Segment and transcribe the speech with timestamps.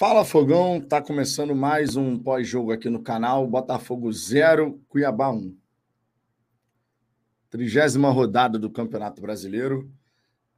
[0.00, 3.46] Fala Fogão, tá começando mais um pós-jogo aqui no canal.
[3.46, 5.54] Botafogo 0, Cuiabá 1.
[7.50, 9.92] Trigésima rodada do Campeonato Brasileiro.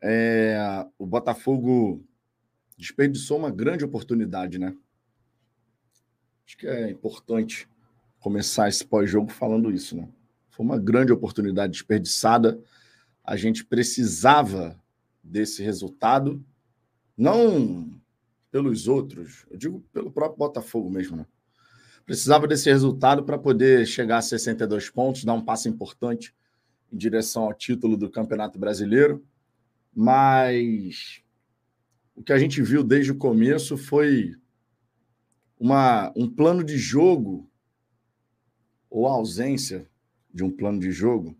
[0.01, 2.07] É, o Botafogo
[2.79, 4.77] desperdiçou uma grande oportunidade, né?
[6.47, 7.69] Acho que é importante
[8.21, 10.09] começar esse pós-jogo falando isso, né?
[10.51, 12.63] Foi uma grande oportunidade desperdiçada.
[13.25, 14.81] A gente precisava
[15.21, 16.41] desse resultado,
[17.19, 18.01] não
[18.53, 21.27] pelos outros, eu digo pelo próprio Botafogo mesmo, né?
[22.05, 26.35] Precisava desse resultado para poder chegar a 62 pontos, dar um passo importante
[26.93, 29.25] em direção ao título do Campeonato Brasileiro.
[29.95, 31.23] Mas
[32.15, 34.35] o que a gente viu desde o começo foi
[35.59, 37.49] uma, um plano de jogo
[38.91, 39.89] ou a ausência
[40.33, 41.39] de um plano de jogo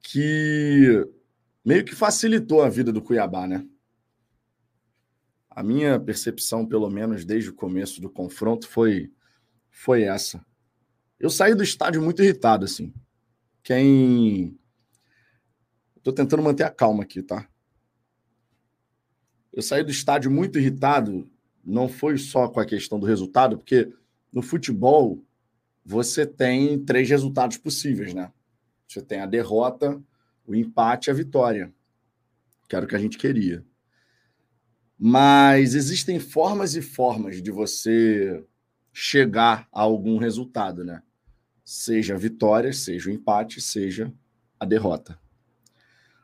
[0.00, 1.06] que
[1.64, 3.66] meio que facilitou a vida do Cuiabá, né?
[5.56, 9.10] A minha percepção, pelo menos desde o começo do confronto, foi,
[9.70, 10.44] foi essa.
[11.18, 12.92] Eu saí do estádio muito irritado, assim.
[13.62, 14.54] Quem.
[15.96, 17.48] Estou tentando manter a calma aqui, tá?
[19.50, 21.26] Eu saí do estádio muito irritado,
[21.64, 23.90] não foi só com a questão do resultado, porque
[24.30, 25.24] no futebol
[25.82, 28.30] você tem três resultados possíveis, né?
[28.86, 29.98] Você tem a derrota,
[30.46, 31.72] o empate e a vitória,
[32.68, 33.64] que era o que a gente queria.
[34.98, 38.44] Mas existem formas e formas de você
[38.92, 41.02] chegar a algum resultado, né?
[41.64, 44.12] Seja a vitória, seja o empate, seja
[44.58, 45.18] a derrota.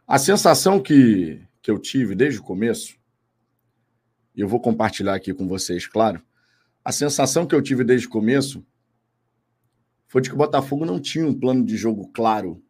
[0.07, 2.97] A sensação que, que eu tive desde o começo,
[4.35, 6.23] e eu vou compartilhar aqui com vocês, claro,
[6.85, 8.65] a sensação que eu tive desde o começo
[10.09, 12.63] foi de que o Botafogo não tinha um plano de jogo claro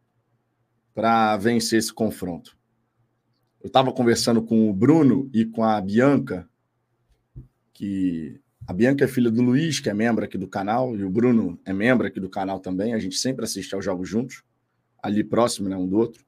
[0.93, 2.57] para vencer esse confronto.
[3.63, 6.49] Eu estava conversando com o Bruno e com a Bianca,
[7.73, 11.09] que a Bianca é filha do Luiz, que é membro aqui do canal, e o
[11.09, 12.93] Bruno é membro aqui do canal também.
[12.93, 14.43] A gente sempre assiste aos jogos juntos,
[15.01, 16.25] ali próximo, né, um do outro.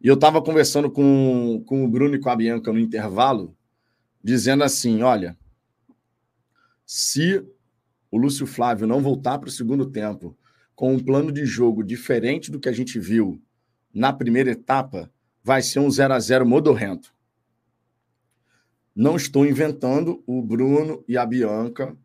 [0.00, 3.56] E eu estava conversando com, com o Bruno e com a Bianca no intervalo,
[4.22, 5.38] dizendo assim: olha,
[6.84, 7.40] se
[8.10, 10.36] o Lúcio Flávio não voltar para o segundo tempo
[10.74, 13.40] com um plano de jogo diferente do que a gente viu
[13.94, 15.08] na primeira etapa,
[15.46, 17.14] vai ser um 0 a 0 modorrento.
[18.92, 21.96] Não estou inventando, o Bruno e a Bianca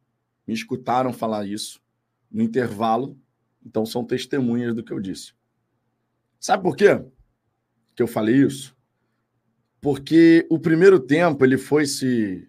[0.46, 1.81] me escutaram falar isso
[2.30, 3.18] no intervalo,
[3.66, 5.34] então são testemunhas do que eu disse.
[6.40, 7.03] Sabe por quê
[7.96, 8.78] que eu falei isso?
[9.81, 12.47] Porque o primeiro tempo ele foi se,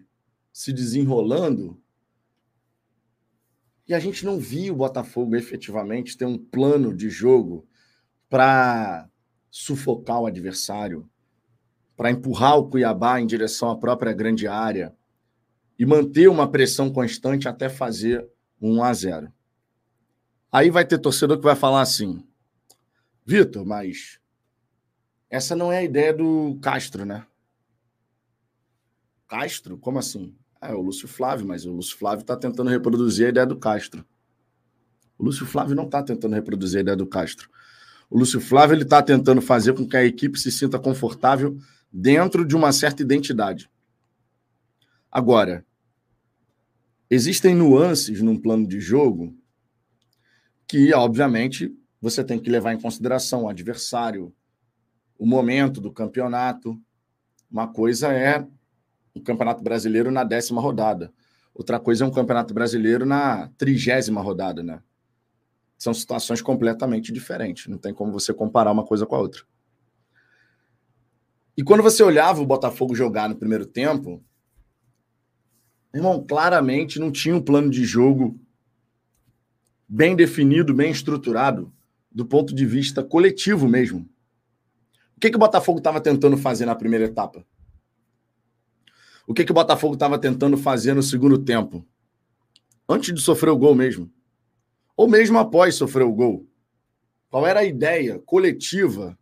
[0.51, 1.81] se desenrolando
[3.87, 7.67] e a gente não viu o Botafogo efetivamente ter um plano de jogo
[8.29, 9.09] para
[9.53, 11.07] sufocar o adversário,
[11.95, 14.95] para empurrar o Cuiabá em direção à própria grande área
[15.77, 18.27] e manter uma pressão constante até fazer
[18.59, 19.33] um 1 a 0.
[20.51, 22.27] Aí vai ter torcedor que vai falar assim:
[23.23, 24.19] Vitor, mas
[25.29, 27.23] essa não é a ideia do Castro, né?
[29.27, 29.77] Castro?
[29.77, 30.35] Como assim?
[30.59, 34.03] É o Lúcio Flávio, mas o Lúcio Flávio está tentando reproduzir a ideia do Castro.
[35.15, 37.51] O Lúcio Flávio não está tentando reproduzir a ideia do Castro.
[38.13, 41.57] O Lúcio Flávio ele está tentando fazer com que a equipe se sinta confortável
[41.91, 43.71] dentro de uma certa identidade.
[45.11, 45.65] Agora,
[47.09, 49.35] existem nuances num plano de jogo
[50.67, 54.31] que, obviamente, você tem que levar em consideração o adversário,
[55.17, 56.79] o momento do campeonato.
[57.49, 58.47] Uma coisa é
[59.15, 61.11] o Campeonato Brasileiro na décima rodada.
[61.51, 64.83] Outra coisa é um Campeonato Brasileiro na trigésima rodada, né?
[65.83, 67.67] São situações completamente diferentes.
[67.67, 69.43] Não tem como você comparar uma coisa com a outra.
[71.57, 74.23] E quando você olhava o Botafogo jogar no primeiro tempo,
[75.93, 78.39] irmão, claramente não tinha um plano de jogo
[79.85, 81.69] bem definido, bem estruturado,
[82.09, 84.09] do ponto de vista coletivo mesmo.
[85.17, 87.45] O que, que o Botafogo estava tentando fazer na primeira etapa?
[89.27, 91.85] O que, que o Botafogo estava tentando fazer no segundo tempo?
[92.87, 94.09] Antes de sofrer o gol mesmo
[94.95, 96.47] ou mesmo após sofrer o gol?
[97.29, 99.17] Qual era a ideia coletiva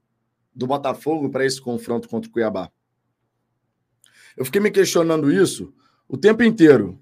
[0.53, 2.69] do Botafogo para esse confronto contra o Cuiabá?
[4.35, 5.73] Eu fiquei me questionando isso
[6.07, 6.99] o tempo inteiro.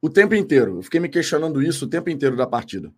[0.00, 0.78] O tempo inteiro.
[0.78, 2.92] Eu fiquei me questionando isso o tempo inteiro da partida.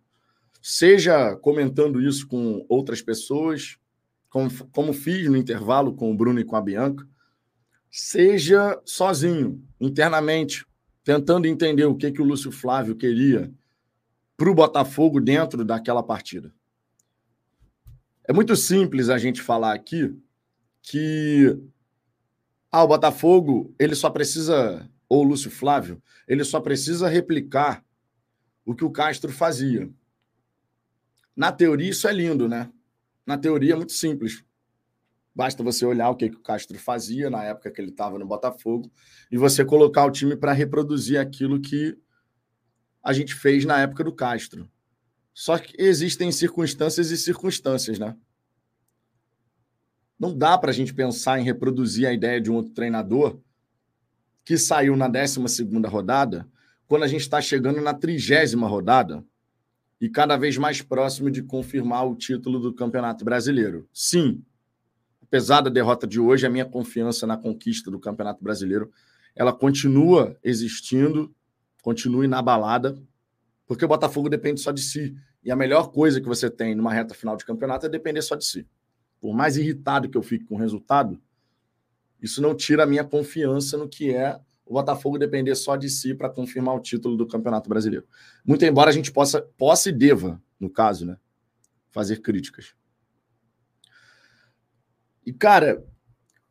[0.61, 3.77] Seja comentando isso com outras pessoas,
[4.29, 7.07] como, como fiz no intervalo com o Bruno e com a Bianca,
[7.89, 10.65] seja sozinho, internamente,
[11.03, 13.51] tentando entender o que, que o Lúcio Flávio queria
[14.37, 16.53] para o Botafogo dentro daquela partida.
[18.23, 20.15] É muito simples a gente falar aqui
[20.81, 21.57] que
[22.71, 27.83] ah, o Botafogo ele só precisa ou Lúcio Flávio, ele só precisa replicar
[28.65, 29.89] o que o Castro fazia.
[31.35, 32.69] Na teoria, isso é lindo, né?
[33.25, 34.43] Na teoria, é muito simples.
[35.33, 38.25] Basta você olhar o que, que o Castro fazia na época que ele estava no
[38.25, 38.91] Botafogo
[39.31, 41.97] e você colocar o time para reproduzir aquilo que
[43.07, 44.69] a gente fez na época do Castro.
[45.33, 48.17] Só que existem circunstâncias e circunstâncias, né?
[50.19, 53.39] Não dá para a gente pensar em reproduzir a ideia de um outro treinador
[54.43, 55.39] que saiu na 12
[55.87, 56.45] rodada,
[56.85, 59.23] quando a gente está chegando na trigésima rodada
[60.01, 63.87] e cada vez mais próximo de confirmar o título do Campeonato Brasileiro.
[63.93, 64.43] Sim,
[65.21, 68.91] apesar da derrota de hoje, a minha confiança na conquista do Campeonato Brasileiro
[69.33, 71.33] ela continua existindo,
[71.87, 73.01] continua inabalada,
[73.65, 75.15] porque o Botafogo depende só de si.
[75.41, 78.35] E a melhor coisa que você tem numa reta final de campeonato é depender só
[78.35, 78.67] de si
[79.19, 81.19] por mais irritado que eu fique com o resultado,
[82.21, 86.13] isso não tira a minha confiança no que é o Botafogo depender só de si
[86.13, 88.05] para confirmar o título do Campeonato Brasileiro.
[88.45, 91.17] Muito embora a gente possa, possa e deva, no caso, né,
[91.89, 92.75] fazer críticas.
[95.25, 95.85] E, cara,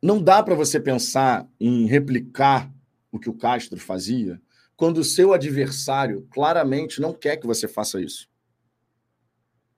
[0.01, 2.73] não dá para você pensar em replicar
[3.11, 4.41] o que o Castro fazia
[4.77, 8.29] quando o seu adversário claramente não quer que você faça isso.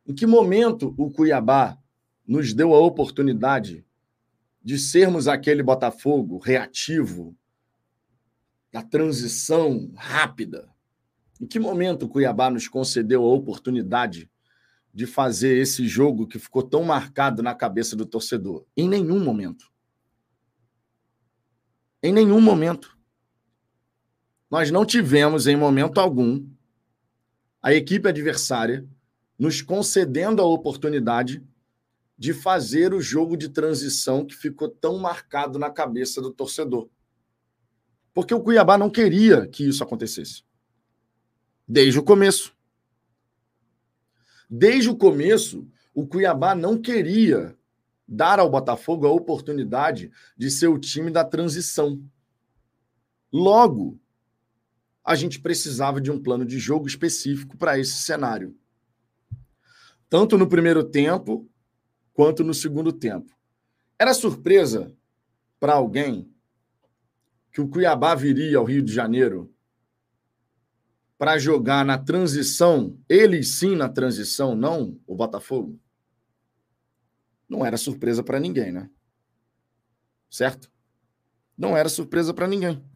[0.05, 1.77] Em que momento o Cuiabá
[2.27, 3.85] nos deu a oportunidade
[4.61, 7.35] de sermos aquele Botafogo reativo,
[8.71, 10.69] da transição rápida.
[11.41, 14.29] Em que momento o Cuiabá nos concedeu a oportunidade
[14.93, 18.65] de fazer esse jogo que ficou tão marcado na cabeça do torcedor?
[18.75, 19.71] Em nenhum momento.
[22.03, 22.98] Em nenhum momento.
[24.49, 26.45] Nós não tivemos, em momento algum,
[27.61, 28.87] a equipe adversária
[29.37, 31.43] nos concedendo a oportunidade
[32.17, 36.89] de fazer o jogo de transição que ficou tão marcado na cabeça do torcedor.
[38.13, 40.43] Porque o Cuiabá não queria que isso acontecesse.
[41.65, 42.53] Desde o começo.
[44.49, 47.55] Desde o começo, o Cuiabá não queria
[48.05, 52.03] dar ao Botafogo a oportunidade de ser o time da transição.
[53.31, 53.97] Logo,
[55.09, 58.55] a gente precisava de um plano de jogo específico para esse cenário.
[60.07, 61.49] Tanto no primeiro tempo,
[62.13, 63.35] quanto no segundo tempo.
[63.97, 64.95] Era surpresa
[65.59, 66.31] para alguém
[67.51, 69.51] que o Cuiabá viria ao Rio de Janeiro
[71.17, 75.79] para jogar na transição, ele sim na transição, não o Botafogo?
[77.49, 78.87] Não era surpresa para ninguém, né?
[80.29, 80.71] Certo?
[81.57, 82.87] Não era surpresa para ninguém.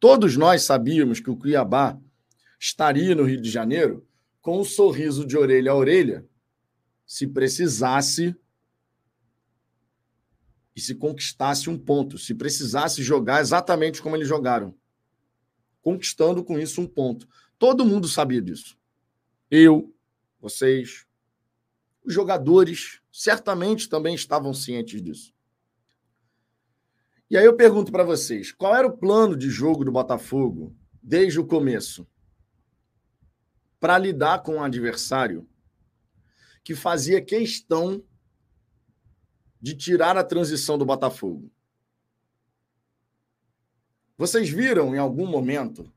[0.00, 1.98] Todos nós sabíamos que o Cuiabá
[2.58, 4.06] estaria no Rio de Janeiro
[4.40, 6.26] com um sorriso de orelha a orelha
[7.04, 8.36] se precisasse
[10.76, 14.74] e se conquistasse um ponto, se precisasse jogar exatamente como eles jogaram,
[15.82, 17.26] conquistando com isso um ponto.
[17.58, 18.78] Todo mundo sabia disso.
[19.50, 19.92] Eu,
[20.38, 21.06] vocês,
[22.04, 25.34] os jogadores certamente também estavam cientes disso.
[27.30, 31.38] E aí eu pergunto para vocês, qual era o plano de jogo do Botafogo desde
[31.38, 32.06] o começo
[33.78, 35.46] para lidar com o adversário
[36.64, 38.02] que fazia questão
[39.60, 41.50] de tirar a transição do Botafogo.
[44.16, 45.90] Vocês viram em algum momento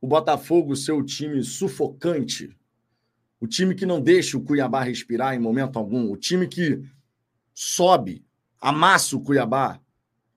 [0.00, 2.56] o Botafogo ser o time sufocante,
[3.38, 6.82] o time que não deixa o Cuiabá respirar em momento algum, o time que
[7.52, 8.24] sobe,
[8.60, 9.80] amassa o Cuiabá,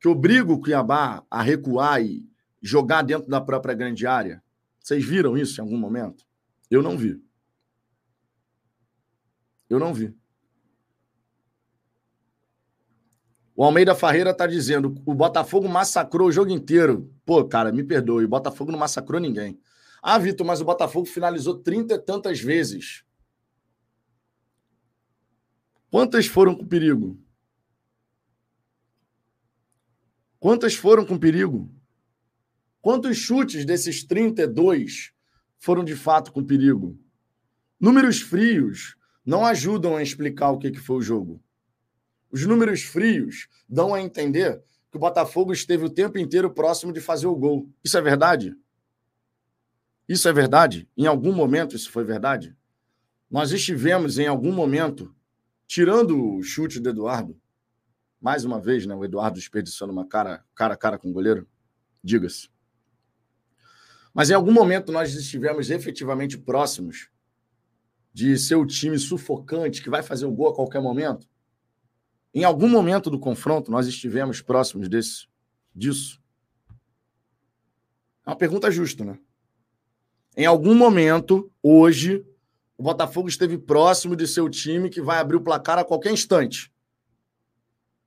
[0.03, 2.29] que obriga o Cuiabá a recuar e
[2.61, 4.43] jogar dentro da própria grande área.
[4.77, 6.25] Vocês viram isso em algum momento?
[6.69, 7.23] Eu não vi.
[9.69, 10.13] Eu não vi.
[13.55, 17.09] O Almeida Farreira está dizendo: o Botafogo massacrou o jogo inteiro.
[17.25, 19.57] Pô, cara, me perdoe, o Botafogo não massacrou ninguém.
[20.01, 23.05] Ah, Vitor, mas o Botafogo finalizou trinta e tantas vezes.
[25.89, 27.22] Quantas foram com perigo?
[30.43, 31.73] Quantas foram com perigo?
[32.81, 35.13] Quantos chutes desses 32
[35.57, 36.99] foram de fato com perigo?
[37.79, 41.41] Números frios não ajudam a explicar o que foi o jogo.
[42.29, 46.99] Os números frios dão a entender que o Botafogo esteve o tempo inteiro próximo de
[46.99, 47.69] fazer o gol.
[47.81, 48.53] Isso é verdade?
[50.09, 50.89] Isso é verdade?
[50.97, 52.53] Em algum momento isso foi verdade?
[53.31, 55.15] Nós estivemos em algum momento,
[55.65, 57.39] tirando o chute do Eduardo,
[58.23, 61.45] mais uma vez, né, o Eduardo desperdiçando uma cara, cara a cara com o goleiro,
[62.01, 62.49] diga-se.
[64.13, 67.09] Mas em algum momento nós estivemos efetivamente próximos
[68.13, 71.27] de ser o time sufocante que vai fazer o gol a qualquer momento?
[72.33, 75.27] Em algum momento do confronto nós estivemos próximos desse,
[75.75, 76.17] disso?
[78.25, 79.19] É uma pergunta justa, né?
[80.37, 82.25] Em algum momento, hoje,
[82.77, 86.72] o Botafogo esteve próximo de seu time que vai abrir o placar a qualquer instante.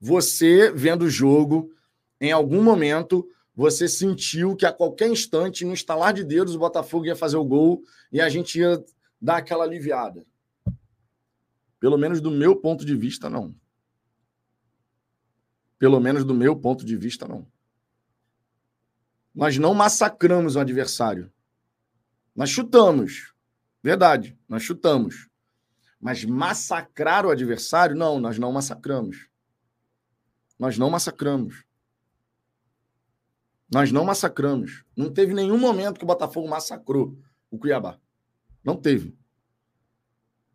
[0.00, 1.74] Você, vendo o jogo,
[2.20, 7.06] em algum momento, você sentiu que a qualquer instante, no estalar de dedos, o Botafogo
[7.06, 8.84] ia fazer o gol e a gente ia
[9.20, 10.24] dar aquela aliviada.
[11.80, 13.54] Pelo menos do meu ponto de vista, não.
[15.78, 17.46] Pelo menos do meu ponto de vista, não.
[19.34, 21.30] Nós não massacramos o adversário.
[22.34, 23.34] Nós chutamos.
[23.82, 25.28] Verdade, nós chutamos.
[26.00, 29.28] Mas massacrar o adversário, não, nós não massacramos.
[30.58, 31.64] Nós não massacramos.
[33.72, 34.84] Nós não massacramos.
[34.96, 37.18] Não teve nenhum momento que o Botafogo massacrou
[37.50, 37.98] o Cuiabá.
[38.64, 39.16] Não teve.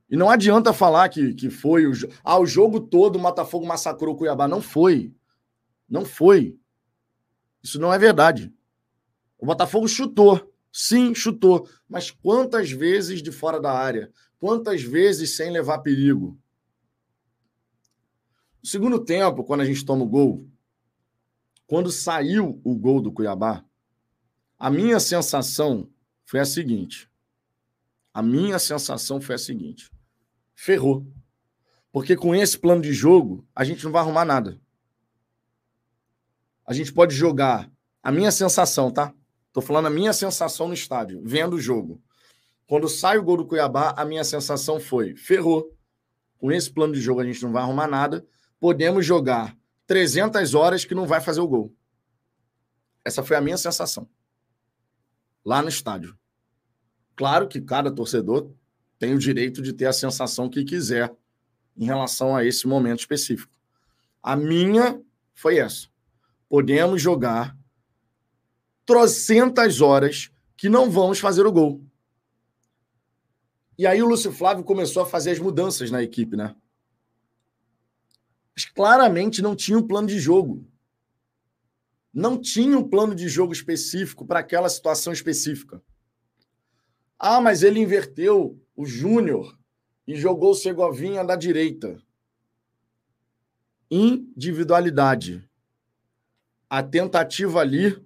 [0.10, 1.92] E não adianta falar que, que foi o,
[2.24, 4.48] ah, o jogo todo o Botafogo massacrou o Cuiabá.
[4.48, 5.14] Não foi.
[5.88, 6.58] Não foi.
[7.64, 8.54] Isso não é verdade.
[9.38, 10.52] O Botafogo chutou.
[10.72, 11.68] Sim, chutou.
[11.88, 14.12] Mas quantas vezes de fora da área?
[14.40, 16.38] Quantas vezes sem levar perigo?
[18.62, 20.48] No segundo tempo, quando a gente toma o gol,
[21.66, 23.64] quando saiu o gol do Cuiabá,
[24.58, 25.90] a minha sensação
[26.26, 27.10] foi a seguinte.
[28.14, 29.90] A minha sensação foi a seguinte
[30.62, 31.08] ferrou.
[31.92, 34.62] Porque com esse plano de jogo, a gente não vai arrumar nada.
[36.66, 37.70] A gente pode jogar.
[38.04, 39.12] A minha sensação, tá?
[39.52, 42.02] Tô falando a minha sensação no estádio, vendo o jogo.
[42.68, 45.76] Quando sai o gol do Cuiabá, a minha sensação foi: ferrou.
[46.38, 48.26] Com esse plano de jogo, a gente não vai arrumar nada.
[48.62, 51.76] Podemos jogar 300 horas que não vai fazer o gol.
[53.04, 54.08] Essa foi a minha sensação.
[55.44, 56.16] Lá no estádio.
[57.16, 58.52] Claro que cada torcedor
[59.00, 61.12] tem o direito de ter a sensação que quiser
[61.76, 63.52] em relação a esse momento específico.
[64.22, 65.02] A minha
[65.34, 65.88] foi essa.
[66.48, 67.58] Podemos jogar
[68.86, 71.84] trocentas horas que não vamos fazer o gol.
[73.76, 76.56] E aí o Lúcio Flávio começou a fazer as mudanças na equipe, né?
[78.56, 80.66] Mas claramente não tinha um plano de jogo.
[82.14, 85.82] Não tinha um plano de jogo específico para aquela situação específica.
[87.18, 89.58] Ah, mas ele inverteu o Júnior
[90.06, 92.02] e jogou o Segovinha da direita.
[93.90, 95.48] Individualidade.
[96.70, 98.04] A tentativa ali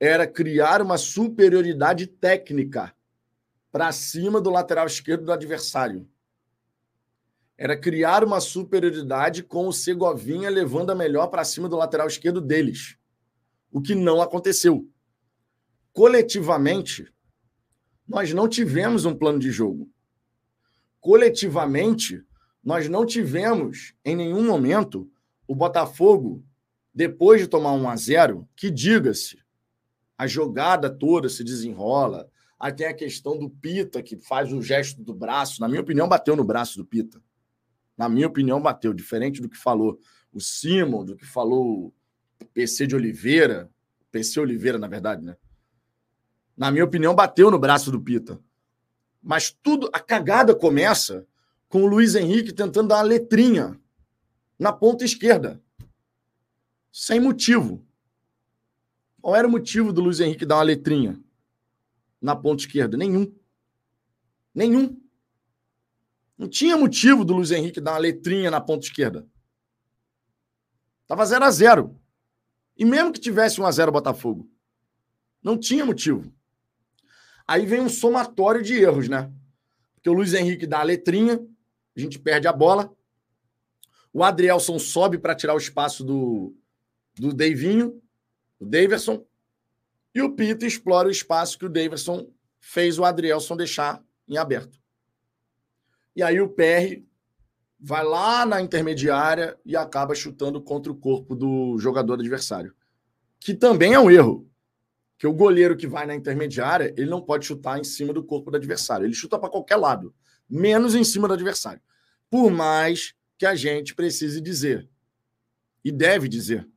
[0.00, 2.92] era criar uma superioridade técnica
[3.70, 6.08] para cima do lateral esquerdo do adversário.
[7.62, 12.40] Era criar uma superioridade com o Segovinha levando a melhor para cima do lateral esquerdo
[12.40, 12.96] deles.
[13.70, 14.90] O que não aconteceu.
[15.92, 17.06] Coletivamente,
[18.04, 19.88] nós não tivemos um plano de jogo.
[21.00, 22.24] Coletivamente,
[22.64, 25.08] nós não tivemos em nenhum momento
[25.46, 26.44] o Botafogo,
[26.92, 29.38] depois de tomar um a 0, que diga-se,
[30.18, 32.28] a jogada toda se desenrola.
[32.58, 35.60] Aí tem a questão do Pita, que faz o gesto do braço.
[35.60, 37.22] Na minha opinião, bateu no braço do Pita.
[37.96, 38.92] Na minha opinião, bateu.
[38.92, 39.98] Diferente do que falou
[40.32, 41.94] o Simon, do que falou
[42.40, 43.70] o PC de Oliveira.
[44.10, 45.36] PC Oliveira, na verdade, né?
[46.56, 48.40] na minha opinião, bateu no braço do Pita.
[49.20, 51.26] Mas tudo, a cagada começa
[51.68, 53.76] com o Luiz Henrique tentando dar uma letrinha
[54.56, 55.60] na ponta esquerda.
[56.92, 57.84] Sem motivo.
[59.20, 61.20] Qual era o motivo do Luiz Henrique dar uma letrinha
[62.20, 62.96] na ponta esquerda?
[62.96, 63.34] Nenhum.
[64.54, 65.01] Nenhum.
[66.42, 69.24] Não tinha motivo do Luiz Henrique dar uma letrinha na ponta esquerda.
[71.06, 71.96] Tava 0 a 0
[72.76, 74.50] E mesmo que tivesse 1 a 0 Botafogo,
[75.40, 76.34] não tinha motivo.
[77.46, 79.32] Aí vem um somatório de erros, né?
[79.94, 81.40] Porque o Luiz Henrique dá a letrinha,
[81.96, 82.92] a gente perde a bola.
[84.12, 86.56] O Adrielson sobe para tirar o espaço do,
[87.14, 88.02] do Deivinho,
[88.58, 89.24] do Daverson.
[90.12, 94.81] E o Pita explora o espaço que o Daverson fez o Adrielson deixar em aberto.
[96.14, 97.02] E aí o PR
[97.80, 102.74] vai lá na intermediária e acaba chutando contra o corpo do jogador adversário.
[103.40, 104.48] Que também é um erro.
[105.18, 108.50] Que o goleiro que vai na intermediária, ele não pode chutar em cima do corpo
[108.50, 109.04] do adversário.
[109.04, 110.14] Ele chuta para qualquer lado,
[110.48, 111.80] menos em cima do adversário.
[112.30, 114.88] Por mais que a gente precise dizer.
[115.84, 116.68] E deve dizer.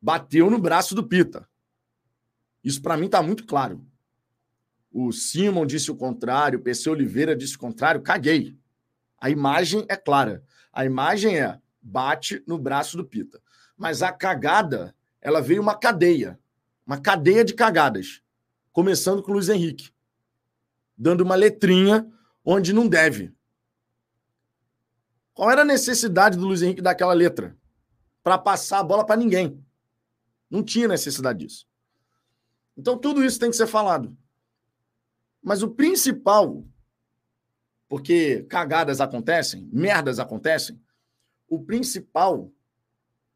[0.00, 1.48] Bateu no braço do Pita.
[2.62, 3.84] Isso para mim está muito claro.
[4.90, 8.56] O Simon disse o contrário, o PC Oliveira disse o contrário, caguei.
[9.20, 10.42] A imagem é clara.
[10.72, 13.40] A imagem é bate no braço do Pita.
[13.76, 16.38] Mas a cagada, ela veio uma cadeia.
[16.86, 18.22] Uma cadeia de cagadas.
[18.72, 19.90] Começando com o Luiz Henrique.
[20.96, 22.06] Dando uma letrinha
[22.44, 23.32] onde não deve.
[25.34, 27.56] Qual era a necessidade do Luiz Henrique daquela letra?
[28.22, 29.64] Para passar a bola para ninguém.
[30.50, 31.66] Não tinha necessidade disso.
[32.76, 34.16] Então tudo isso tem que ser falado.
[35.48, 36.62] Mas o principal,
[37.88, 40.78] porque cagadas acontecem, merdas acontecem,
[41.48, 42.52] o principal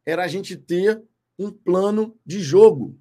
[0.05, 1.03] era a gente ter
[1.39, 3.01] um plano de jogo.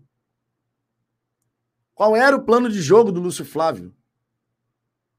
[1.94, 3.94] Qual era o plano de jogo do Lúcio Flávio?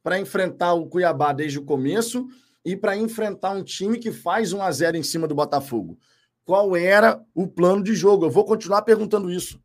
[0.02, 2.26] Para enfrentar o Cuiabá desde o começo
[2.64, 5.99] e para enfrentar um time que faz 1 a 0 em cima do Botafogo.
[6.46, 8.25] Qual era o plano de jogo?
[8.25, 9.62] Eu vou continuar perguntando isso.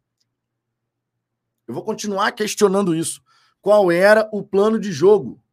[1.66, 3.26] Eu vou continuar questionando isso.
[3.68, 5.44] Qual era o plano de jogo?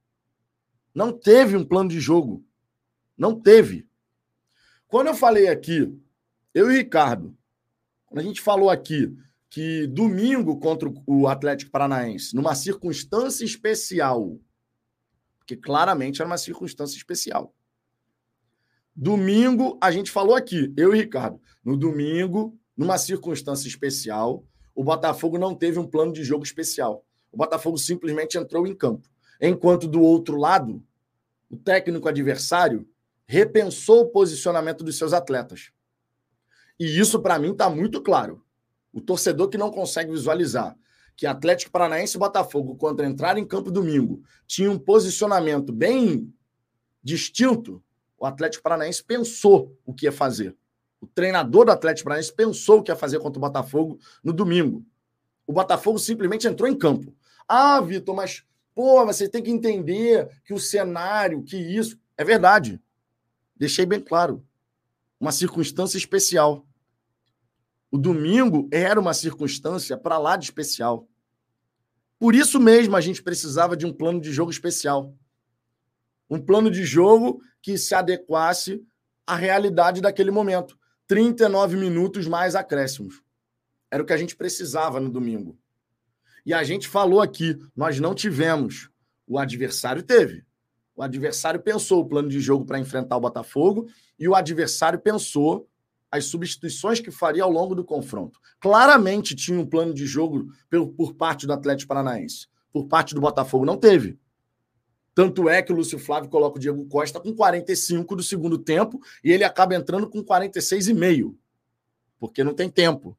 [0.95, 2.47] Não teve um plano de jogo.
[3.19, 3.89] Não teve.
[4.87, 5.93] Quando eu falei aqui,
[6.55, 7.37] eu e Ricardo,
[8.07, 9.13] quando a gente falou aqui
[9.51, 14.39] que domingo contra o Atlético Paranaense, numa circunstância especial,
[15.37, 17.53] porque claramente era uma circunstância especial.
[18.95, 25.37] Domingo, a gente falou aqui, eu e Ricardo, no domingo, numa circunstância especial, o Botafogo
[25.37, 27.04] não teve um plano de jogo especial.
[27.35, 29.09] O Botafogo simplesmente entrou em campo.
[29.41, 30.81] Enquanto do outro lado,
[31.51, 32.89] o técnico adversário
[33.27, 35.73] repensou o posicionamento dos seus atletas.
[36.79, 38.41] E isso, para mim, está muito claro.
[38.93, 40.77] O torcedor que não consegue visualizar
[41.17, 46.33] que Atlético Paranaense e Botafogo, quando entraram em campo domingo, tinham um posicionamento bem
[47.03, 47.83] distinto,
[48.17, 50.57] o Atlético Paranaense pensou o que ia fazer.
[51.01, 54.85] O treinador do Atlético Paranaense pensou o que ia fazer contra o Botafogo no domingo.
[55.47, 57.15] O Botafogo simplesmente entrou em campo.
[57.49, 61.99] Ah, Vitor, mas pô, você tem que entender que o cenário, que isso.
[62.17, 62.81] É verdade.
[63.57, 64.45] Deixei bem claro.
[65.19, 66.67] Uma circunstância especial.
[67.91, 71.09] O domingo era uma circunstância para lá de especial.
[72.19, 75.15] Por isso mesmo a gente precisava de um plano de jogo especial.
[76.29, 78.85] Um plano de jogo que se adequasse
[79.27, 80.79] à realidade daquele momento.
[81.07, 83.23] 39 minutos mais acréscimos.
[83.91, 85.57] Era o que a gente precisava no domingo.
[86.45, 88.91] E a gente falou aqui, nós não tivemos.
[89.27, 90.45] O adversário teve.
[90.97, 95.69] O adversário pensou o plano de jogo para enfrentar o Botafogo e o adversário pensou
[96.11, 98.39] as substituições que faria ao longo do confronto.
[98.61, 100.47] Claramente tinha um plano de jogo
[100.97, 102.47] por, parte do Atlético Paranaense.
[102.73, 104.17] Por parte do Botafogo não teve.
[105.13, 109.01] Tanto é que o Lúcio Flávio coloca o Diego Costa com 45 do segundo tempo
[109.25, 111.35] e ele acaba entrando com 46,5.
[112.21, 113.17] Porque não tem tempo.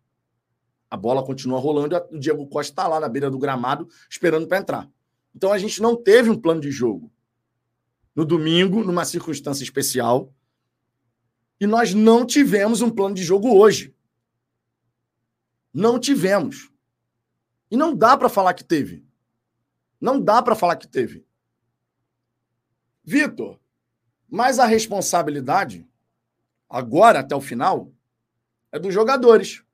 [0.96, 4.48] A bola continua rolando e o Diego Costa está lá na beira do gramado esperando
[4.48, 4.90] para entrar.
[5.36, 7.12] Então a gente não teve um plano de jogo.
[8.16, 10.34] No domingo, numa circunstância especial,
[11.60, 13.94] e nós não tivemos um plano de jogo hoje.
[15.74, 16.72] Não tivemos.
[17.70, 19.06] E não dá para falar que teve.
[20.00, 21.26] Não dá para falar que teve.
[23.04, 23.60] Vitor,
[24.30, 25.86] mas a responsabilidade,
[26.70, 27.92] agora até o final,
[28.72, 29.65] é dos jogadores.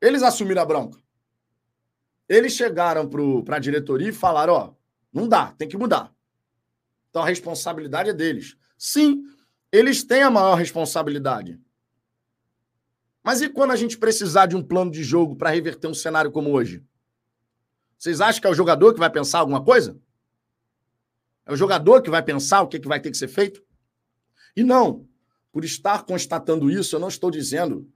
[0.00, 1.00] Eles assumiram a bronca.
[2.28, 3.08] Eles chegaram
[3.44, 4.74] para a diretoria e falaram: ó,
[5.12, 6.14] não dá, tem que mudar.
[7.10, 8.56] Então a responsabilidade é deles.
[8.76, 9.24] Sim,
[9.72, 11.58] eles têm a maior responsabilidade.
[13.22, 16.30] Mas e quando a gente precisar de um plano de jogo para reverter um cenário
[16.30, 16.84] como hoje?
[17.98, 20.00] Vocês acham que é o jogador que vai pensar alguma coisa?
[21.44, 23.62] É o jogador que vai pensar o que, que vai ter que ser feito?
[24.54, 25.08] E não,
[25.50, 27.90] por estar constatando isso, eu não estou dizendo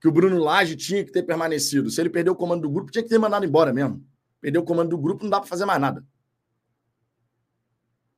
[0.00, 1.90] que o Bruno Lage tinha que ter permanecido.
[1.90, 4.04] Se ele perdeu o comando do grupo, tinha que ter mandado embora mesmo.
[4.40, 6.04] Perdeu o comando do grupo, não dá para fazer mais nada.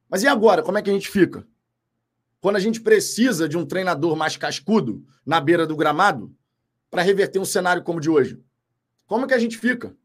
[0.08, 0.62] Mas e agora?
[0.62, 1.46] Como é que a gente fica?
[2.42, 6.36] quando a gente precisa de um treinador mais cascudo na beira do gramado
[6.90, 8.44] para reverter um cenário como o de hoje?
[9.06, 9.96] Como que a gente fica?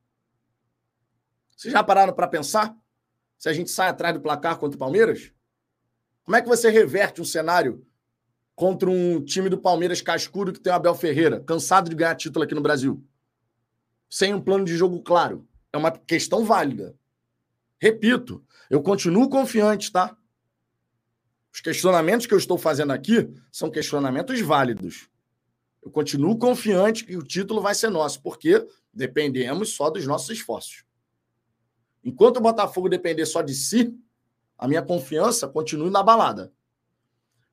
[1.50, 2.78] Vocês já pararam para pensar?
[3.40, 5.34] Se a gente sai atrás do placar contra o Palmeiras?
[6.24, 7.84] Como é que você reverte um cenário
[8.58, 12.44] contra um time do Palmeiras cascudo que tem o Abel Ferreira, cansado de ganhar título
[12.44, 13.06] aqui no Brasil?
[14.10, 15.48] Sem um plano de jogo claro.
[15.72, 16.96] É uma questão válida.
[17.80, 20.18] Repito, eu continuo confiante, tá?
[21.54, 25.08] Os questionamentos que eu estou fazendo aqui são questionamentos válidos.
[25.84, 30.84] Eu continuo confiante que o título vai ser nosso, porque dependemos só dos nossos esforços.
[32.04, 33.96] Enquanto o Botafogo depender só de si,
[34.58, 36.52] a minha confiança continua na balada.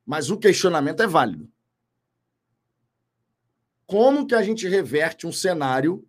[0.05, 1.51] Mas o questionamento é válido.
[3.87, 6.07] Como que a gente reverte um cenário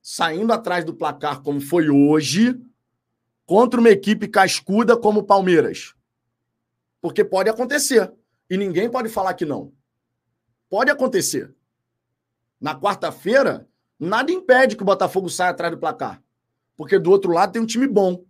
[0.00, 2.60] saindo atrás do placar como foi hoje
[3.46, 5.94] contra uma equipe cascuda como o Palmeiras?
[7.00, 8.12] Porque pode acontecer.
[8.48, 9.72] E ninguém pode falar que não.
[10.68, 11.54] Pode acontecer.
[12.60, 16.22] Na quarta-feira, nada impede que o Botafogo saia atrás do placar.
[16.76, 18.24] Porque do outro lado tem um time bom.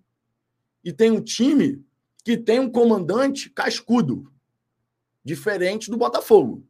[0.82, 1.84] E tem um time
[2.24, 4.32] que tem um comandante cascudo.
[5.24, 6.66] Diferente do Botafogo.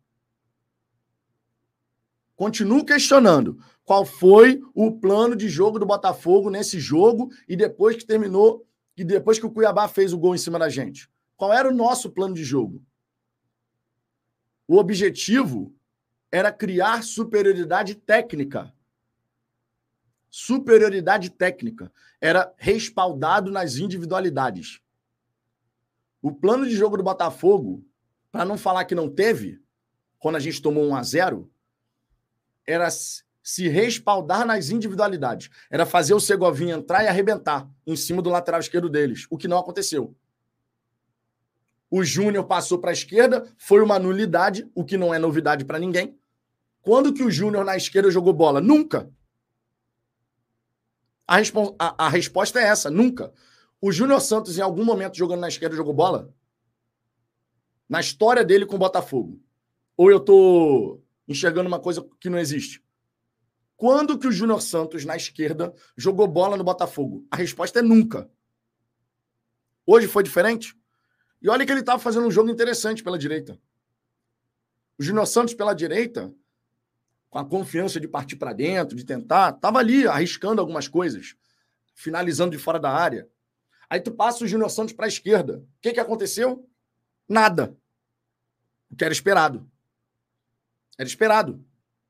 [2.37, 8.07] Continuo questionando qual foi o plano de jogo do Botafogo nesse jogo e depois que
[8.07, 11.11] terminou, e depois que o Cuiabá fez o gol em cima da gente.
[11.37, 12.83] Qual era o nosso plano de jogo?
[14.67, 15.75] O objetivo
[16.31, 18.73] era criar superioridade técnica.
[20.31, 21.93] Superioridade técnica.
[22.21, 24.81] Era respaldado nas individualidades.
[26.23, 27.85] O plano de jogo do Botafogo,
[28.31, 29.61] para não falar que não teve,
[30.19, 31.53] quando a gente tomou 1 a 0
[32.65, 32.89] era
[33.43, 35.51] se respaldar nas individualidades.
[35.69, 39.49] Era fazer o Segovinha entrar e arrebentar em cima do lateral esquerdo deles, o que
[39.49, 40.17] não aconteceu.
[41.91, 45.79] O Júnior passou para a esquerda, foi uma nulidade, o que não é novidade para
[45.79, 46.17] ninguém.
[46.81, 48.61] Quando que o Júnior na esquerda jogou bola?
[48.61, 49.11] Nunca.
[51.27, 51.39] A,
[51.79, 53.33] a, a resposta é essa, nunca.
[53.85, 56.33] O Júnior Santos, em algum momento, jogando na esquerda, jogou bola?
[57.89, 59.43] Na história dele com o Botafogo.
[59.97, 62.81] Ou eu estou enxergando uma coisa que não existe?
[63.77, 67.27] Quando que o Júnior Santos, na esquerda, jogou bola no Botafogo?
[67.29, 68.31] A resposta é nunca.
[69.85, 70.79] Hoje foi diferente?
[71.43, 73.59] E olha que ele estava fazendo um jogo interessante pela direita.
[74.97, 76.33] O Júnior Santos, pela direita,
[77.29, 81.35] com a confiança de partir para dentro, de tentar, estava ali arriscando algumas coisas,
[81.97, 83.29] finalizando de fora da área.
[83.93, 85.59] Aí tu passa o Júnior Santos para a esquerda.
[85.59, 86.67] O que, que aconteceu?
[87.29, 87.77] Nada.
[88.91, 89.71] O que era esperado.
[90.97, 91.63] Era esperado.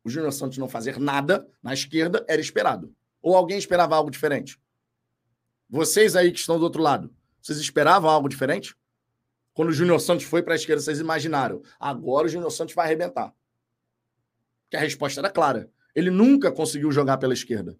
[0.05, 2.95] O Júnior Santos não fazer nada na esquerda era esperado.
[3.21, 4.61] Ou alguém esperava algo diferente?
[5.68, 8.77] Vocês aí que estão do outro lado, vocês esperavam algo diferente?
[9.53, 11.62] Quando o Júnior Santos foi para a esquerda, vocês imaginaram.
[11.81, 13.35] Agora o Júnior Santos vai arrebentar.
[14.71, 15.68] Que a resposta era clara.
[15.97, 17.77] Ele nunca conseguiu jogar pela esquerda.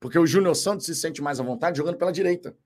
[0.00, 2.56] Porque o Júnior Santos se sente mais à vontade jogando pela direita.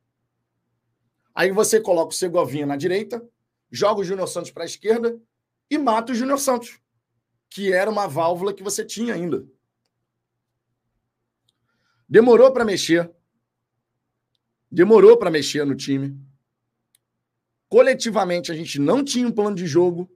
[1.36, 3.22] Aí você coloca o Segovinha na direita,
[3.70, 5.20] joga o Júnior Santos para a esquerda
[5.70, 6.80] e mata o Júnior Santos,
[7.50, 9.46] que era uma válvula que você tinha ainda.
[12.08, 13.12] Demorou para mexer.
[14.72, 16.18] Demorou para mexer no time.
[17.68, 20.10] Coletivamente, a gente não tinha um plano de jogo.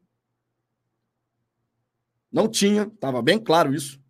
[2.33, 4.01] Não tinha, estava bem claro isso.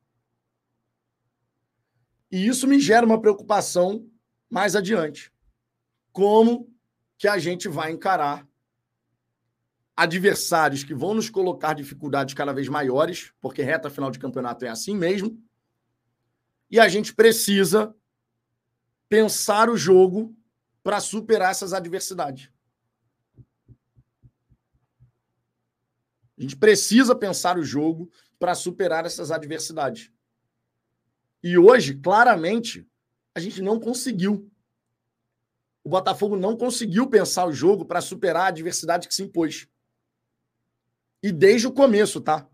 [2.31, 4.09] E isso me gera uma preocupação
[4.49, 5.33] mais adiante.
[6.12, 6.70] Como
[7.20, 8.48] que a gente vai encarar
[9.94, 14.70] adversários que vão nos colocar dificuldades cada vez maiores, porque reta final de campeonato é
[14.70, 15.38] assim mesmo.
[16.70, 17.94] E a gente precisa
[19.06, 20.35] pensar o jogo
[20.83, 22.48] para superar essas adversidades.
[26.38, 30.11] A gente precisa pensar o jogo para superar essas adversidades.
[31.42, 32.88] E hoje, claramente,
[33.35, 34.50] a gente não conseguiu.
[35.83, 39.66] O Botafogo não conseguiu pensar o jogo para superar a adversidade que se impôs.
[41.23, 42.49] E desde o começo, tá?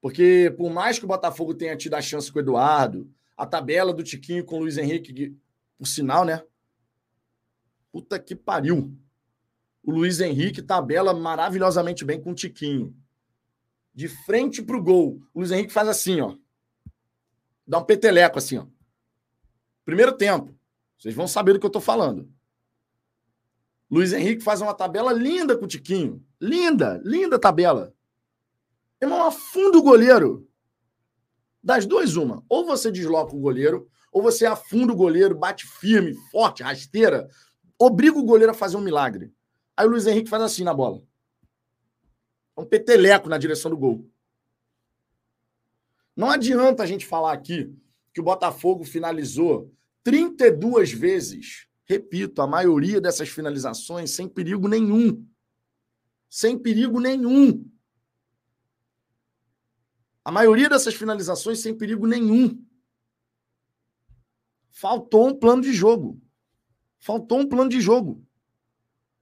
[0.00, 3.92] Porque por mais que o Botafogo tenha tido a chance com o Eduardo, a tabela
[3.92, 5.36] do Tiquinho com o Luiz Henrique,
[5.78, 6.42] por sinal, né?
[7.90, 8.96] Puta que pariu.
[9.82, 12.94] O Luiz Henrique tabela maravilhosamente bem com o Tiquinho
[13.94, 15.20] de frente para o gol.
[15.34, 16.36] O Luiz Henrique faz assim, ó.
[17.66, 18.66] Dá um peteleco assim, ó.
[19.84, 20.54] Primeiro tempo.
[20.98, 22.32] Vocês vão saber do que eu estou falando.
[23.92, 26.24] Luiz Henrique faz uma tabela linda com o Tiquinho.
[26.40, 27.94] Linda, linda tabela.
[29.00, 30.48] Irmão, afunda o goleiro.
[31.62, 32.42] Das duas, uma.
[32.48, 37.28] Ou você desloca o goleiro, ou você afunda o goleiro, bate firme, forte, rasteira,
[37.78, 39.32] obriga o goleiro a fazer um milagre.
[39.76, 41.02] Aí o Luiz Henrique faz assim na bola
[42.56, 44.08] um peteleco na direção do gol.
[46.14, 47.74] Não adianta a gente falar aqui
[48.12, 49.72] que o Botafogo finalizou
[50.04, 51.66] 32 vezes.
[51.84, 55.26] Repito, a maioria dessas finalizações sem perigo nenhum.
[56.28, 57.68] Sem perigo nenhum.
[60.24, 62.64] A maioria dessas finalizações sem perigo nenhum.
[64.70, 66.20] Faltou um plano de jogo.
[66.98, 68.24] Faltou um plano de jogo.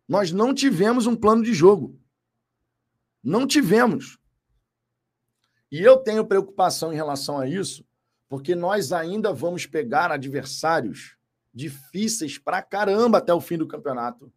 [0.07, 1.99] Nós não tivemos um plano de jogo.
[3.23, 4.19] Não tivemos.
[5.71, 7.87] E eu tenho preocupação em relação a isso,
[8.29, 11.17] porque nós ainda vamos pegar adversários
[11.53, 14.33] difíceis pra caramba até o fim do campeonato.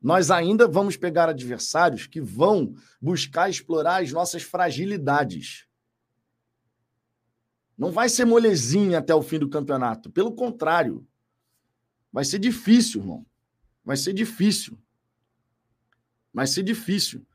[0.00, 5.66] Nós ainda vamos pegar adversários que vão buscar explorar as nossas fragilidades.
[7.76, 10.10] Não vai ser molezinha até o fim do campeonato.
[10.10, 11.06] Pelo contrário,
[12.12, 13.26] vai ser difícil, irmão.
[13.84, 14.78] Vai ser difícil.
[16.32, 17.26] Vai ser difícil.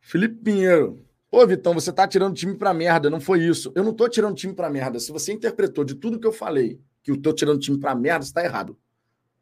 [0.00, 1.08] Felipe Pinheiro.
[1.34, 3.08] Ô, Vitão, você tá tirando time pra merda.
[3.08, 3.72] Não foi isso.
[3.74, 5.00] Eu não tô tirando time pra merda.
[5.00, 8.26] Se você interpretou de tudo que eu falei que eu tô tirando time pra merda,
[8.26, 8.78] você tá errado.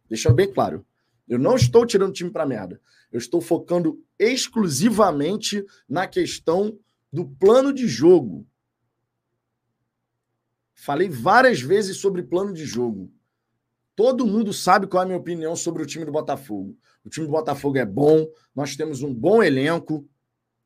[0.09, 0.87] Deixando bem claro.
[1.29, 2.81] Eu não estou tirando time pra merda.
[3.11, 6.79] Eu estou focando exclusivamente na questão
[7.13, 8.47] do plano de jogo.
[10.73, 13.13] Falei várias vezes sobre plano de jogo.
[13.97, 16.79] Todo mundo sabe qual é a minha opinião sobre o time do Botafogo.
[17.05, 20.09] O time do Botafogo é bom, nós temos um bom elenco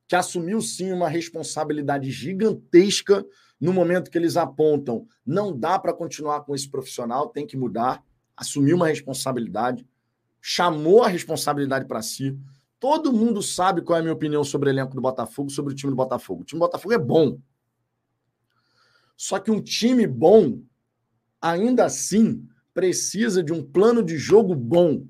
[0.07, 3.25] que assumiu sim uma responsabilidade gigantesca
[3.61, 5.07] no momento que eles apontam.
[5.25, 8.05] Não dá para continuar com esse profissional, tem que mudar.
[8.37, 9.87] Assumiu uma responsabilidade,
[10.41, 12.39] chamou a responsabilidade para si.
[12.79, 15.77] Todo mundo sabe qual é a minha opinião sobre o elenco do Botafogo, sobre o
[15.77, 16.43] time do Botafogo.
[16.43, 17.39] O time do Botafogo é bom.
[19.17, 20.61] Só que um time bom,
[21.41, 25.07] ainda assim, precisa de um plano de jogo bom.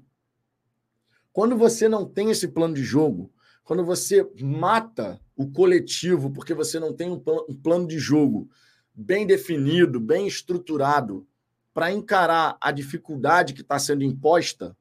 [1.33, 3.33] Quando você não tem esse plano de jogo,
[3.65, 8.49] quando você mata o coletivo porque você não tem um, plano de jogo
[8.95, 11.27] bem definido, bem estruturado,
[11.73, 14.77] para encarar a dificuldade que está sendo imposta,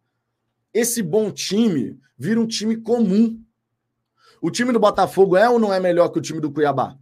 [0.71, 3.41] esse bom time vira um time comum.
[4.39, 6.95] O time do Botafogo é ou não é melhor que o time do Cuiabá?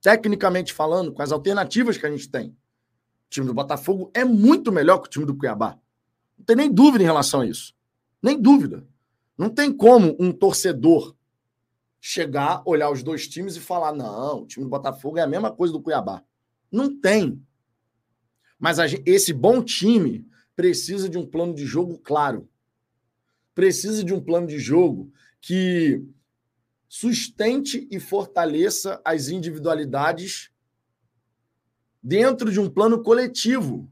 [0.00, 2.50] Tecnicamente falando, com as alternativas que a gente tem.
[2.50, 5.78] O time do Botafogo é muito melhor que o time do Cuiabá.
[6.38, 7.74] Não tem nem dúvida em relação a isso.
[8.22, 8.86] Nem dúvida.
[9.40, 11.16] Não tem como um torcedor
[11.98, 15.50] chegar, olhar os dois times e falar: não, o time do Botafogo é a mesma
[15.50, 16.22] coisa do Cuiabá.
[16.70, 17.42] Não tem.
[18.58, 22.50] Mas gente, esse bom time precisa de um plano de jogo claro.
[23.54, 26.04] Precisa de um plano de jogo que
[26.86, 30.50] sustente e fortaleça as individualidades
[32.02, 33.90] dentro de um plano coletivo.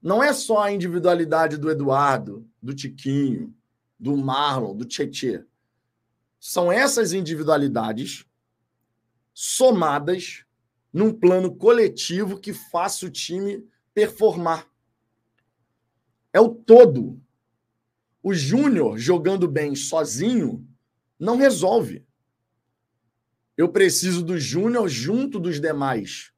[0.00, 3.54] Não é só a individualidade do Eduardo, do Tiquinho,
[3.98, 5.44] do Marlon, do Tietê.
[6.38, 8.26] São essas individualidades
[9.32, 10.44] somadas
[10.92, 14.66] num plano coletivo que faça o time performar.
[16.32, 17.20] É o todo.
[18.22, 20.66] O Júnior jogando bem sozinho
[21.18, 22.04] não resolve.
[23.56, 26.32] Eu preciso do Júnior junto dos demais.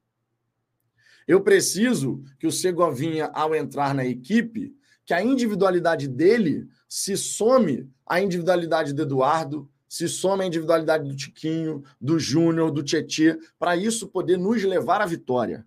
[1.27, 7.87] Eu preciso que o Segovinha, ao entrar na equipe, que a individualidade dele se some
[8.03, 13.77] à individualidade do Eduardo, se some à individualidade do Tiquinho, do Júnior, do Tietê, para
[13.77, 15.65] isso poder nos levar à vitória.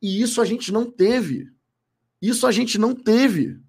[0.00, 1.50] E isso a gente não teve.
[2.20, 3.60] Isso a gente não teve.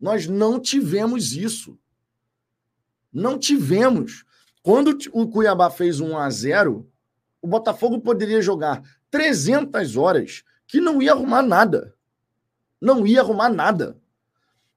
[0.00, 1.76] Nós não tivemos isso.
[3.12, 4.24] Não tivemos.
[4.62, 6.88] Quando o Cuiabá fez 1 a 0,
[7.42, 11.94] o Botafogo poderia jogar 300 horas que não ia arrumar nada.
[12.80, 14.00] Não ia arrumar nada.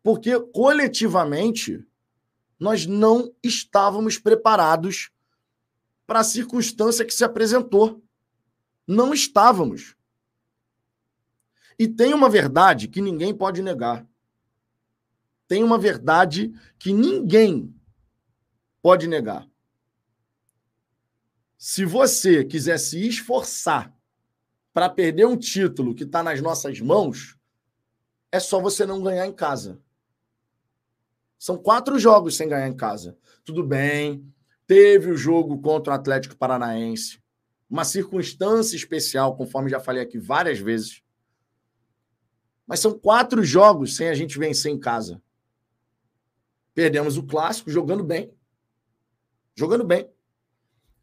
[0.04, 1.84] Porque coletivamente
[2.60, 5.10] nós não estávamos preparados
[6.06, 8.04] para a circunstância que se apresentou.
[8.86, 9.96] Não estávamos.
[11.80, 14.06] E tem uma verdade que ninguém pode negar.
[15.48, 17.74] Tem uma verdade que ninguém
[18.82, 19.48] pode negar.
[21.58, 23.94] Se você quiser se esforçar
[24.74, 27.38] para perder um título que está nas nossas mãos,
[28.32, 29.83] é só você não ganhar em casa.
[31.44, 33.18] São quatro jogos sem ganhar em casa.
[33.44, 34.26] Tudo bem,
[34.66, 37.22] teve o jogo contra o Atlético Paranaense,
[37.70, 41.04] uma circunstância especial, conforme já falei aqui várias vezes.
[42.66, 45.22] Mas são quatro jogos sem a gente vencer em casa.
[46.74, 48.34] Perdemos o clássico jogando bem
[49.54, 50.10] jogando bem.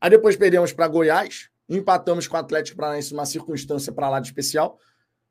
[0.00, 4.28] Aí depois perdemos para Goiás, empatamos com o Atlético Paranaense numa circunstância para lá de
[4.28, 4.80] especial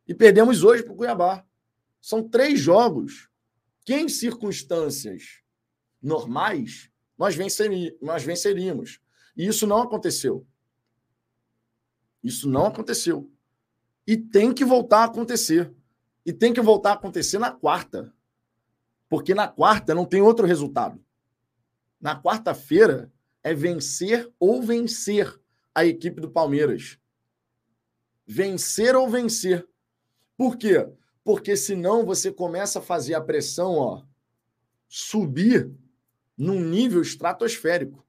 [0.08, 1.44] e perdemos hoje para o Cuiabá.
[2.00, 3.29] São três jogos
[3.86, 5.42] que, em circunstâncias
[6.02, 9.00] normais, nós, venceri nós venceríamos.
[9.36, 10.46] E isso não aconteceu.
[12.24, 13.32] Isso não aconteceu.
[14.06, 15.74] E tem que voltar a acontecer.
[16.26, 18.14] E tem que voltar a acontecer na quarta.
[19.08, 21.04] Porque na quarta não tem outro resultado
[22.00, 23.12] na quarta-feira
[23.44, 25.40] é vencer ou vencer
[25.76, 26.98] a equipe do Palmeiras.
[28.26, 29.68] Vencer ou vencer.
[30.38, 30.88] Por quê?
[31.24, 34.04] Porque senão você começa a fazer a pressão, ó,
[34.88, 35.72] subir
[36.38, 38.06] num nível estratosférico.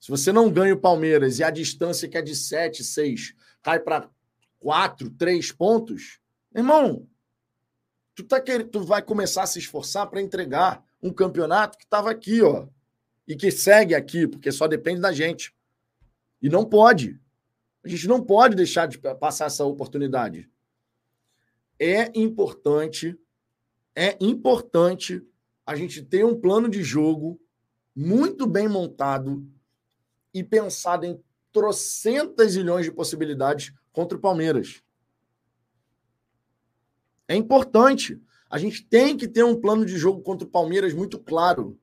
[0.00, 3.78] Se você não ganha o Palmeiras e a distância que é de 7, 6 cai
[3.78, 4.10] para
[4.58, 6.18] 4, 3 pontos,
[6.54, 7.06] irmão,
[8.14, 12.10] tu, tá querendo, tu vai começar a se esforçar para entregar um campeonato que estava
[12.10, 12.66] aqui, ó,
[13.26, 15.54] e que segue aqui, porque só depende da gente.
[16.40, 17.20] E não pode.
[17.84, 20.50] A gente não pode deixar de passar essa oportunidade.
[21.84, 23.18] É importante,
[23.92, 25.20] é importante
[25.66, 27.40] a gente ter um plano de jogo
[27.92, 29.44] muito bem montado
[30.32, 34.80] e pensado em trocentas milhões de possibilidades contra o Palmeiras.
[37.26, 38.22] É importante.
[38.48, 41.76] A gente tem que ter um plano de jogo contra o Palmeiras muito claro.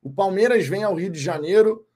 [0.00, 1.86] O Palmeiras vem ao Rio de Janeiro,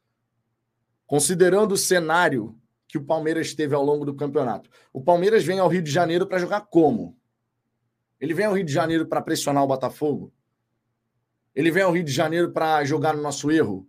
[1.06, 4.68] considerando o cenário que o Palmeiras teve ao longo do campeonato.
[4.92, 7.21] O Palmeiras vem ao Rio de Janeiro para jogar como?
[8.22, 10.32] Ele vem ao Rio de Janeiro para pressionar o Botafogo?
[11.52, 13.85] Ele vem ao Rio de Janeiro para jogar no nosso erro?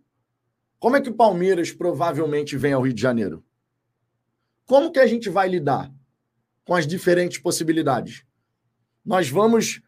[0.80, 3.46] Como é que o Palmeiras provavelmente vem ao Rio de Janeiro?
[4.66, 5.94] Como que a gente vai lidar
[6.66, 8.26] com as diferentes possibilidades?
[9.06, 9.84] Nós vamos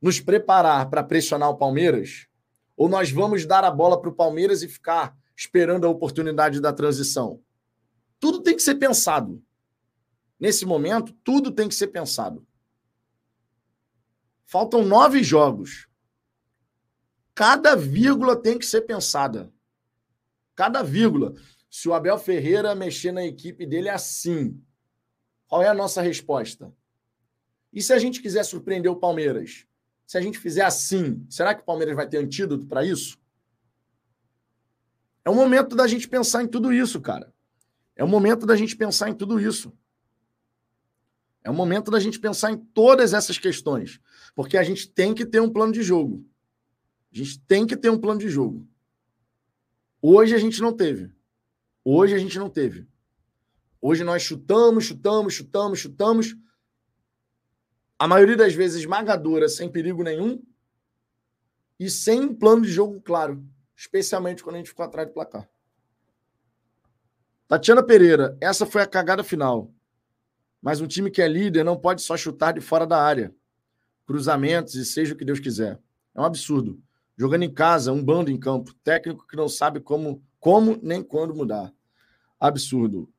[0.00, 2.28] nos preparar para pressionar o Palmeiras?
[2.78, 6.72] Ou nós vamos dar a bola para o Palmeiras e ficar esperando a oportunidade da
[6.72, 7.42] transição?
[8.18, 9.44] Tudo tem que ser pensado.
[10.40, 12.45] Nesse momento, tudo tem que ser pensado.
[14.46, 15.88] Faltam nove jogos.
[17.34, 19.52] Cada vírgula tem que ser pensada.
[20.54, 21.34] Cada vírgula.
[21.68, 24.58] Se o Abel Ferreira mexer na equipe dele assim,
[25.46, 26.72] qual é a nossa resposta?
[27.72, 29.66] E se a gente quiser surpreender o Palmeiras?
[30.06, 33.18] Se a gente fizer assim, será que o Palmeiras vai ter antídoto para isso?
[35.24, 37.34] É o momento da gente pensar em tudo isso, cara.
[37.96, 39.76] É o momento da gente pensar em tudo isso.
[41.42, 44.00] É o momento da gente pensar em todas essas questões.
[44.36, 46.24] Porque a gente tem que ter um plano de jogo.
[47.12, 48.68] A gente tem que ter um plano de jogo.
[50.00, 51.10] Hoje a gente não teve.
[51.82, 52.86] Hoje a gente não teve.
[53.80, 56.36] Hoje nós chutamos, chutamos, chutamos, chutamos
[57.98, 60.42] a maioria das vezes esmagadora, sem perigo nenhum
[61.80, 63.42] e sem um plano de jogo claro,
[63.74, 65.48] especialmente quando a gente ficou atrás do placar.
[67.48, 69.72] Tatiana Pereira, essa foi a cagada final.
[70.60, 73.34] Mas um time que é líder não pode só chutar de fora da área.
[74.06, 75.80] Cruzamentos e seja o que Deus quiser.
[76.14, 76.80] É um absurdo.
[77.16, 78.72] Jogando em casa, um bando em campo.
[78.84, 81.72] Técnico que não sabe como, como nem quando mudar.
[82.38, 83.10] Absurdo.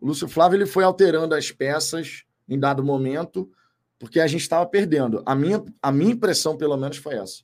[0.00, 3.50] O Lúcio Flávio ele foi alterando as peças em dado momento,
[3.98, 5.22] porque a gente estava perdendo.
[5.26, 7.42] A minha, a minha impressão, pelo menos, foi essa.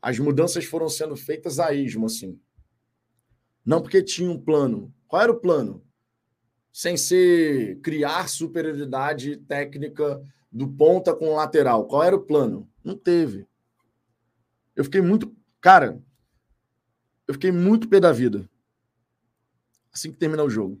[0.00, 2.38] As mudanças foram sendo feitas a ismo, assim.
[3.64, 4.94] Não porque tinha um plano.
[5.08, 5.84] Qual era o plano?
[6.72, 10.22] Sem ser criar superioridade técnica
[10.56, 11.86] do ponta com o lateral.
[11.86, 12.66] Qual era o plano?
[12.82, 13.46] Não teve.
[14.74, 15.36] Eu fiquei muito.
[15.60, 16.02] Cara,
[17.28, 18.48] eu fiquei muito pé da vida.
[19.92, 20.80] Assim que terminar o jogo.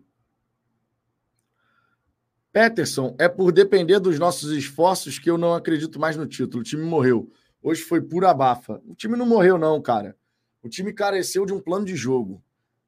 [2.50, 6.62] Peterson, é por depender dos nossos esforços que eu não acredito mais no título.
[6.62, 7.30] O time morreu.
[7.62, 8.80] Hoje foi pura abafa.
[8.86, 10.16] O time não morreu, não, cara.
[10.62, 12.42] O time careceu de um plano de jogo.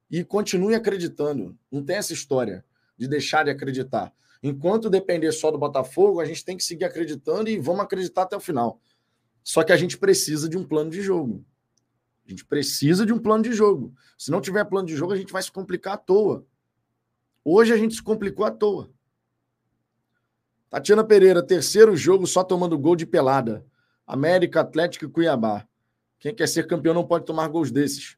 [0.09, 1.55] E continue acreditando.
[1.71, 2.65] Não tem essa história
[2.97, 4.11] de deixar de acreditar.
[4.41, 8.37] Enquanto depender só do Botafogo, a gente tem que seguir acreditando e vamos acreditar até
[8.37, 8.79] o final.
[9.43, 11.43] Só que a gente precisa de um plano de jogo.
[12.25, 13.93] A gente precisa de um plano de jogo.
[14.17, 16.45] Se não tiver plano de jogo, a gente vai se complicar à toa.
[17.43, 18.89] Hoje a gente se complicou à toa.
[20.69, 23.65] Tatiana Pereira, terceiro jogo só tomando gol de pelada.
[24.05, 25.67] América, Atlético e Cuiabá.
[26.19, 28.17] Quem quer ser campeão não pode tomar gols desses.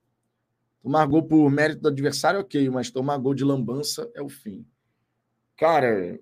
[0.82, 4.66] Tomar gol por mérito do adversário, ok, mas tomar gol de lambança é o fim.
[5.62, 6.20] Cara,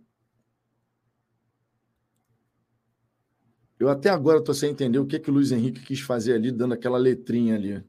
[3.80, 6.52] eu até agora estou sem entender o que, que o Luiz Henrique quis fazer ali,
[6.52, 7.82] dando aquela letrinha ali.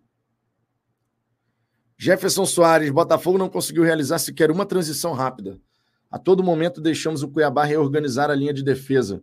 [1.99, 5.61] Jefferson Soares, Botafogo não conseguiu realizar sequer uma transição rápida.
[6.09, 9.21] A todo momento deixamos o Cuiabá reorganizar a linha de defesa.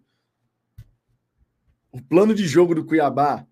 [1.94, 3.48] O plano de jogo do Cuiabá,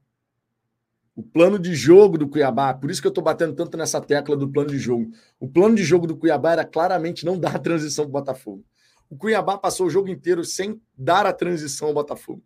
[1.16, 4.36] o plano de jogo do Cuiabá, por isso que eu estou batendo tanto nessa tecla
[4.36, 5.12] do plano de jogo.
[5.40, 8.66] O plano de jogo do Cuiabá era claramente não dar a transição para o Botafogo.
[9.10, 12.44] O Cuiabá passou o jogo inteiro sem dar a transição ao Botafogo.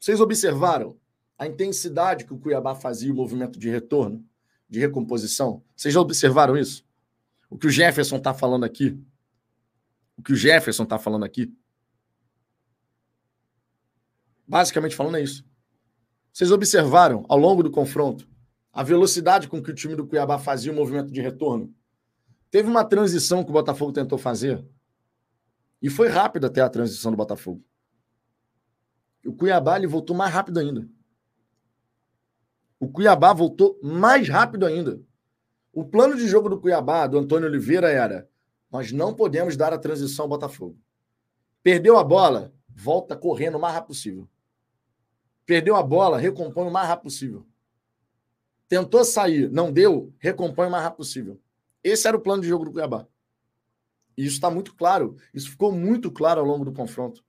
[0.00, 0.96] Vocês observaram
[1.38, 4.24] a intensidade que o Cuiabá fazia o movimento de retorno,
[4.68, 5.62] de recomposição?
[5.76, 6.84] Vocês já observaram isso?
[7.48, 8.98] O que o Jefferson está falando aqui?
[10.16, 11.52] o que o Jefferson está falando aqui.
[14.46, 15.44] Basicamente falando é isso.
[16.32, 18.26] Vocês observaram ao longo do confronto
[18.72, 21.74] a velocidade com que o time do Cuiabá fazia o movimento de retorno?
[22.50, 24.64] Teve uma transição que o Botafogo tentou fazer
[25.80, 27.62] e foi rápida até a transição do Botafogo.
[29.26, 30.88] O Cuiabá ele voltou mais rápido ainda.
[32.80, 35.00] O Cuiabá voltou mais rápido ainda.
[35.72, 38.28] O plano de jogo do Cuiabá, do Antônio Oliveira, era
[38.70, 40.78] nós não podemos dar a transição ao Botafogo.
[41.62, 44.28] Perdeu a bola, volta correndo o mais rápido possível.
[45.44, 47.46] Perdeu a bola, recompõe o mais rápido possível.
[48.68, 51.40] Tentou sair, não deu, recompõe o mais rápido possível.
[51.82, 53.06] Esse era o plano de jogo do Cuiabá.
[54.16, 55.16] E isso está muito claro.
[55.32, 57.24] Isso ficou muito claro ao longo do confronto.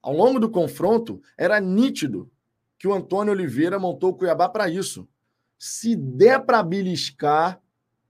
[0.00, 2.30] Ao longo do confronto, era nítido
[2.78, 5.08] que o Antônio Oliveira montou o Cuiabá para isso.
[5.58, 7.60] Se der para beliscar,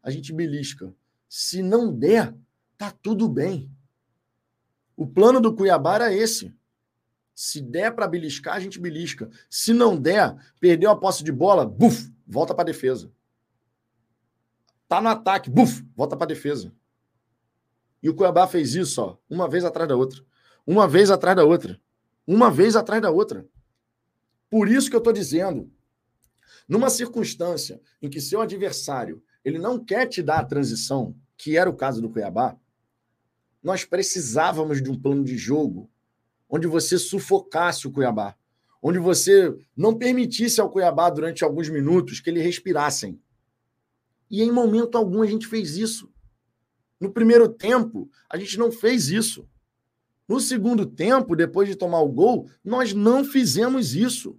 [0.03, 0.95] a gente belisca.
[1.29, 2.35] Se não der,
[2.77, 3.71] tá tudo bem.
[4.97, 6.55] O plano do Cuiabá era esse.
[7.41, 9.31] Se der para beliscar, a gente belisca.
[9.49, 13.13] Se não der, perdeu a posse de bola, buf, volta para defesa.
[14.89, 16.75] Tá no ataque, buf, volta para defesa.
[18.03, 20.21] E o Cuiabá fez isso, ó, uma vez atrás da outra.
[20.67, 21.81] Uma vez atrás da outra.
[22.27, 23.47] Uma vez atrás da outra.
[24.51, 25.71] Por isso que eu estou dizendo,
[26.69, 31.71] numa circunstância em que seu adversário ele não quer te dar a transição, que era
[31.71, 32.59] o caso do Cuiabá,
[33.63, 35.89] nós precisávamos de um plano de jogo
[36.49, 38.35] onde você sufocasse o Cuiabá,
[38.83, 43.21] onde você não permitisse ao Cuiabá durante alguns minutos que ele respirassem.
[44.31, 46.11] E em momento algum a gente fez isso.
[47.01, 49.49] No primeiro tempo, a gente não fez isso.
[50.29, 54.39] No segundo tempo, depois de tomar o gol, nós não fizemos isso.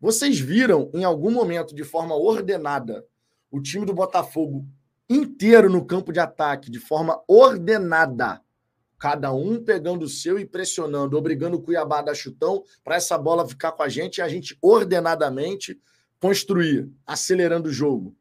[0.00, 3.04] Vocês viram em algum momento, de forma ordenada,
[3.50, 4.66] o time do Botafogo
[5.08, 8.40] inteiro no campo de ataque, de forma ordenada,
[8.98, 13.48] cada um pegando o seu e pressionando, obrigando o Cuiabá a chutão para essa bola
[13.48, 15.80] ficar com a gente e a gente ordenadamente
[16.20, 18.16] construir, acelerando o jogo.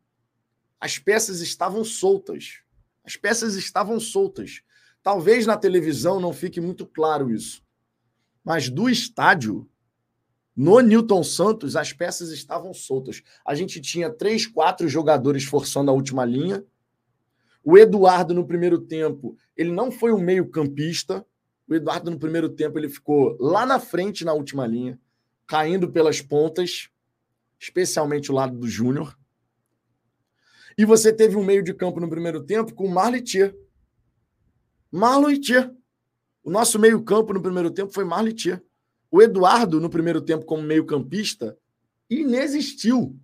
[0.80, 2.60] As peças estavam soltas.
[3.06, 4.62] As peças estavam soltas.
[5.02, 7.64] Talvez na televisão não fique muito claro isso.
[8.44, 9.70] Mas do estádio,
[10.56, 13.22] no Newton Santos, as peças estavam soltas.
[13.46, 16.64] A gente tinha três, quatro jogadores forçando a última linha.
[17.64, 21.26] O Eduardo, no primeiro tempo, ele não foi um meio-campista.
[21.68, 25.00] O Eduardo, no primeiro tempo, ele ficou lá na frente, na última linha,
[25.48, 26.90] caindo pelas pontas,
[27.58, 29.18] especialmente o lado do Júnior.
[30.78, 32.90] E você teve um meio de campo no primeiro tempo com o.
[32.90, 33.24] Marlon
[35.40, 35.74] Thier.
[36.44, 38.62] O nosso meio-campo no primeiro tempo foi Marlon Thier.
[39.10, 41.58] O Eduardo, no primeiro tempo, como meio-campista,
[42.10, 43.18] inexistiu.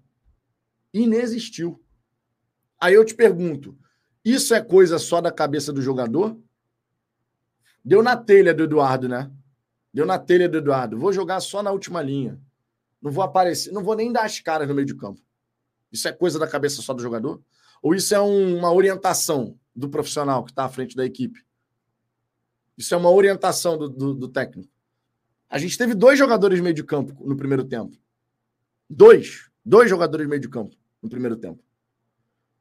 [0.93, 1.83] Inexistiu.
[2.79, 3.77] Aí eu te pergunto:
[4.33, 6.37] isso é coisa só da cabeça do jogador?
[7.83, 9.31] Deu na telha do Eduardo, né?
[9.93, 10.97] Deu na telha do Eduardo.
[10.97, 12.39] Vou jogar só na última linha.
[13.01, 15.21] Não vou aparecer, não vou nem dar as caras no meio de campo.
[15.91, 17.41] Isso é coisa da cabeça só do jogador?
[17.81, 21.43] Ou isso é um, uma orientação do profissional que está à frente da equipe?
[22.77, 24.71] Isso é uma orientação do, do, do, técnico.
[25.49, 27.97] A gente teve dois jogadores meio de campo no primeiro tempo.
[28.89, 29.49] Dois.
[29.65, 31.63] Dois jogadores meio de campo no primeiro tempo.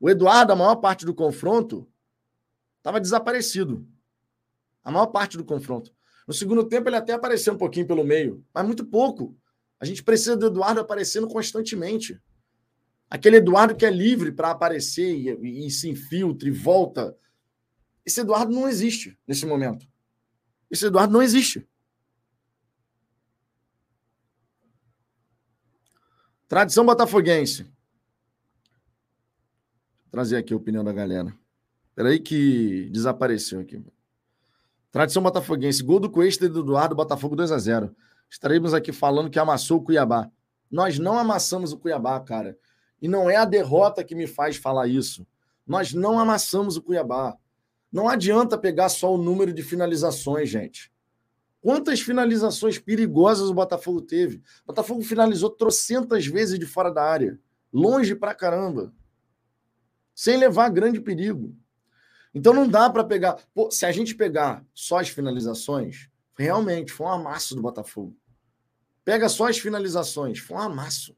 [0.00, 1.88] O Eduardo, a maior parte do confronto,
[2.78, 3.86] estava desaparecido.
[4.84, 5.92] A maior parte do confronto.
[6.26, 9.36] No segundo tempo, ele até apareceu um pouquinho pelo meio, mas muito pouco.
[9.80, 12.20] A gente precisa do Eduardo aparecendo constantemente.
[13.08, 17.16] Aquele Eduardo que é livre para aparecer e, e, se infiltra e volta.
[18.04, 19.86] Esse Eduardo não existe nesse momento.
[20.70, 21.66] Esse Eduardo não existe.
[26.46, 27.70] Tradição botafoguense.
[30.10, 31.34] Trazer aqui a opinião da galera.
[31.94, 33.82] Peraí que desapareceu aqui.
[34.90, 35.82] Tradição botafoguense.
[35.82, 37.94] Gol do Cuesta e do Eduardo, Botafogo 2 a 0
[38.30, 40.30] Estaremos aqui falando que amassou o Cuiabá.
[40.70, 42.56] Nós não amassamos o Cuiabá, cara.
[43.00, 45.26] E não é a derrota que me faz falar isso.
[45.66, 47.36] Nós não amassamos o Cuiabá.
[47.92, 50.92] Não adianta pegar só o número de finalizações, gente.
[51.60, 54.36] Quantas finalizações perigosas o Botafogo teve?
[54.64, 57.38] O Botafogo finalizou trocentas vezes de fora da área.
[57.72, 58.92] Longe pra caramba.
[60.18, 61.56] Sem levar grande perigo.
[62.34, 63.38] Então não dá para pegar.
[63.54, 68.16] Pô, se a gente pegar só as finalizações, realmente foi um amasso do Botafogo.
[69.04, 71.16] Pega só as finalizações, foi um amasso.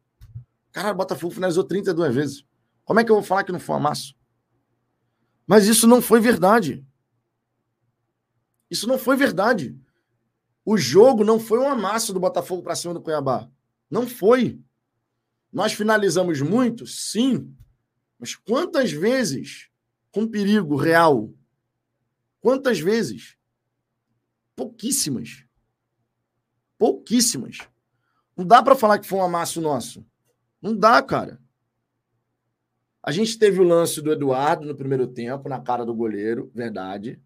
[0.70, 2.44] Cara, o Botafogo finalizou 32 vezes.
[2.84, 4.14] Como é que eu vou falar que não foi um amasso?
[5.46, 6.86] Mas isso não foi verdade.
[8.70, 9.80] Isso não foi verdade.
[10.62, 13.48] O jogo não foi um amasso do Botafogo para cima do Cuiabá.
[13.90, 14.60] Não foi.
[15.50, 17.56] Nós finalizamos muito, sim.
[18.20, 19.70] Mas quantas vezes
[20.12, 21.32] com perigo real?
[22.38, 23.36] Quantas vezes?
[24.54, 25.46] Pouquíssimas.
[26.76, 27.58] Pouquíssimas.
[28.36, 30.04] Não dá para falar que foi um amasso nosso.
[30.60, 31.40] Não dá, cara.
[33.02, 37.18] A gente teve o lance do Eduardo no primeiro tempo, na cara do goleiro, verdade.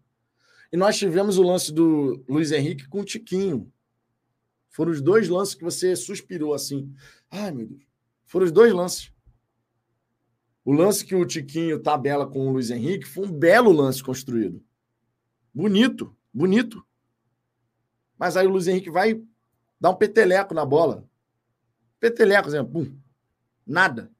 [0.71, 3.69] E nós tivemos o lance do Luiz Henrique com o Tiquinho.
[4.69, 6.93] Foram os dois lances que você suspirou assim.
[7.29, 7.83] Ai, meu Deus.
[8.25, 9.14] Foram os dois lances.
[10.65, 14.61] O lance que o Tiquinho tabela com o Luiz Henrique foi um belo lance construído.
[15.53, 16.83] Bonito, bonito.
[18.17, 19.21] Mas aí o Luiz Henrique vai
[19.79, 21.07] dar um peteleco na bola.
[21.99, 22.91] Peteleco, exemplo,
[23.65, 24.11] Nada.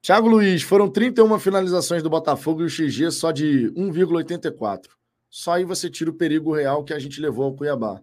[0.00, 4.86] Thiago Luiz, foram 31 finalizações do Botafogo e o XG só de 1,84.
[5.28, 8.00] Só aí você tira o perigo real que a gente levou ao Cuiabá.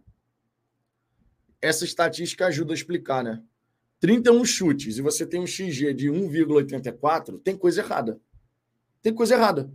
[1.63, 3.41] Essa estatística ajuda a explicar, né?
[4.01, 8.19] 31 chutes e você tem um XG de 1,84, tem coisa errada.
[9.01, 9.73] Tem coisa errada.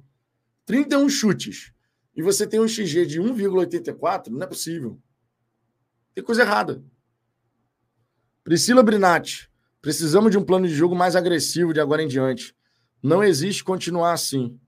[0.67, 1.73] 31 chutes.
[2.15, 5.01] e você tem um XG de 1,84, não é possível.
[6.15, 6.85] Tem coisa errada.
[8.45, 12.55] Priscila Brinatti, precisamos de um plano de jogo mais agressivo de agora em diante.
[13.03, 14.61] Não existe continuar assim.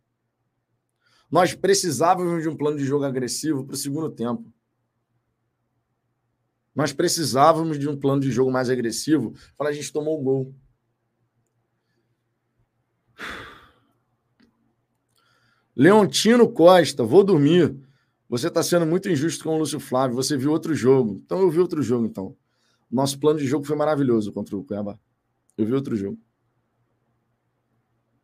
[1.31, 4.51] Nós precisávamos de um plano de jogo agressivo para o segundo tempo.
[6.81, 10.55] Nós precisávamos de um plano de jogo mais agressivo quando a gente tomou o gol.
[15.77, 17.79] Leontino Costa, vou dormir.
[18.31, 20.17] Você está sendo muito injusto com o Lúcio Flávio.
[20.17, 21.21] Você viu outro jogo.
[21.23, 22.35] Então eu vi outro jogo, então.
[22.91, 24.99] Nosso plano de jogo foi maravilhoso contra o Cuiabá.
[25.59, 26.19] Eu vi outro jogo.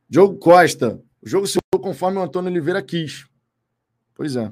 [0.08, 0.98] Diogo Costa.
[1.20, 3.26] O jogo se deu conforme o Antônio Oliveira quis.
[4.14, 4.50] Pois é.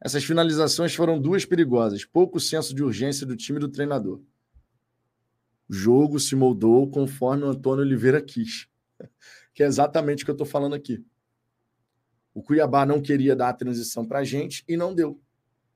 [0.00, 2.04] Essas finalizações foram duas perigosas.
[2.04, 4.20] Pouco senso de urgência do time do treinador.
[5.68, 8.66] O jogo se moldou conforme o Antônio Oliveira quis.
[9.52, 11.04] Que é exatamente o que eu estou falando aqui.
[12.32, 15.20] O Cuiabá não queria dar a transição para a gente e não deu.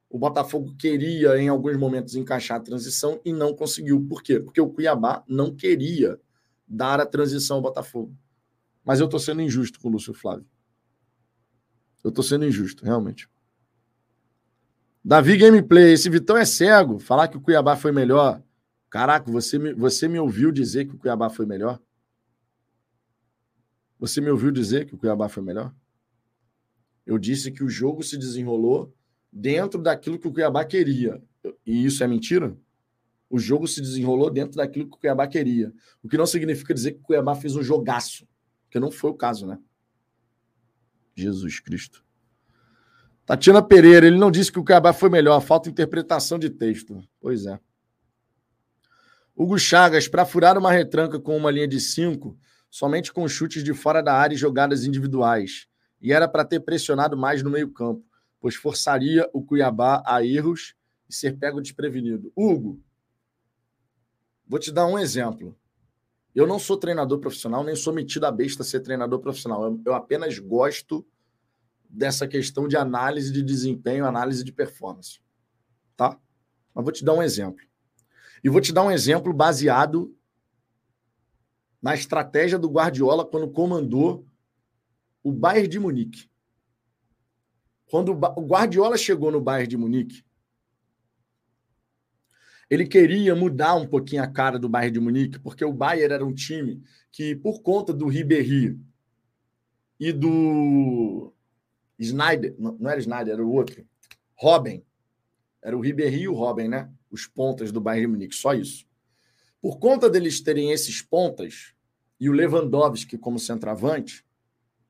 [0.09, 4.01] O Botafogo queria, em alguns momentos, encaixar a transição e não conseguiu.
[4.07, 4.39] Por quê?
[4.39, 6.21] Porque o Cuiabá não queria
[6.67, 8.17] dar a transição ao Botafogo.
[8.85, 10.47] Mas eu estou sendo injusto com o Lúcio Flávio.
[12.03, 13.29] Eu estou sendo injusto, realmente.
[15.05, 16.99] Davi Gameplay, esse Vitão é cego.
[16.99, 18.43] Falar que o Cuiabá foi melhor.
[18.89, 21.79] Caraca, você me, você me ouviu dizer que o Cuiabá foi melhor?
[23.99, 25.75] Você me ouviu dizer que o Cuiabá foi melhor?
[27.05, 28.95] Eu disse que o jogo se desenrolou
[29.31, 31.23] dentro daquilo que o Cuiabá queria.
[31.67, 32.57] E isso é mentira?
[33.29, 35.71] O jogo se desenrolou dentro daquilo que o Cuiabá queria.
[36.03, 38.27] O que não significa dizer que o Cuiabá fez um jogaço,
[38.71, 39.59] que não foi o caso, né?
[41.15, 42.05] Jesus Cristo.
[43.27, 47.03] Tatiana Pereira, ele não disse que o Cuiabá foi melhor, falta interpretação de texto.
[47.21, 47.59] Pois é.
[49.35, 52.39] Hugo Chagas, para furar uma retranca com uma linha de cinco,
[52.71, 55.67] somente com chutes de fora da área e jogadas individuais.
[56.01, 58.05] E era para ter pressionado mais no meio-campo,
[58.39, 60.75] pois forçaria o Cuiabá a erros
[61.09, 62.31] e ser pego desprevenido.
[62.37, 62.79] Hugo,
[64.47, 65.57] vou te dar um exemplo.
[66.35, 69.81] Eu não sou treinador profissional, nem sou metido a besta ser treinador profissional.
[69.85, 71.07] Eu apenas gosto
[71.95, 75.21] dessa questão de análise de desempenho, análise de performance.
[75.97, 76.19] Tá?
[76.75, 77.65] Mas vou te dar um exemplo.
[78.43, 80.15] E vou te dar um exemplo baseado
[81.81, 84.27] na estratégia do Guardiola quando comandou
[85.23, 86.29] o Bayern de Munique.
[87.87, 90.25] Quando o Guardiola chegou no Bayern de Munique,
[92.69, 96.25] ele queria mudar um pouquinho a cara do Bayern de Munique, porque o Bayern era
[96.25, 96.83] um time
[97.13, 98.79] que, por conta do Ribéry
[100.01, 101.33] e do
[101.99, 103.87] Snyder, não era Snyder, era o outro.
[104.35, 104.85] Robin.
[105.63, 106.91] Era o Ribéry e o Robin, né?
[107.11, 108.87] Os pontas do Bayern de Munique, só isso.
[109.61, 111.75] Por conta deles terem esses pontas
[112.21, 114.25] e o Lewandowski como centroavante,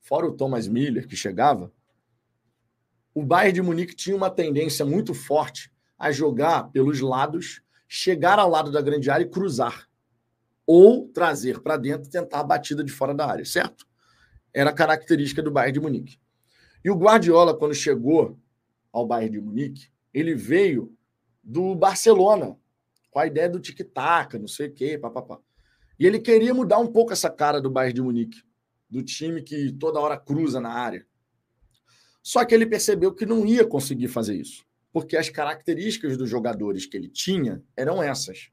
[0.00, 1.72] fora o Thomas Miller que chegava,
[3.14, 8.50] o Bayern de Munique tinha uma tendência muito forte a jogar pelos lados, chegar ao
[8.50, 9.88] lado da grande área e cruzar.
[10.66, 13.86] Ou trazer para dentro e tentar a batida de fora da área, certo?
[14.52, 16.18] Era característica do Bayern de Munique.
[16.84, 18.38] E o Guardiola, quando chegou
[18.92, 20.94] ao Bayern de Munique, ele veio
[21.42, 22.56] do Barcelona,
[23.10, 25.40] com a ideia do tic-tac, não sei o quê, papapá.
[25.98, 28.42] E ele queria mudar um pouco essa cara do Bayern de Munique,
[28.90, 31.06] do time que toda hora cruza na área.
[32.22, 36.86] Só que ele percebeu que não ia conseguir fazer isso, porque as características dos jogadores
[36.86, 38.50] que ele tinha eram essas.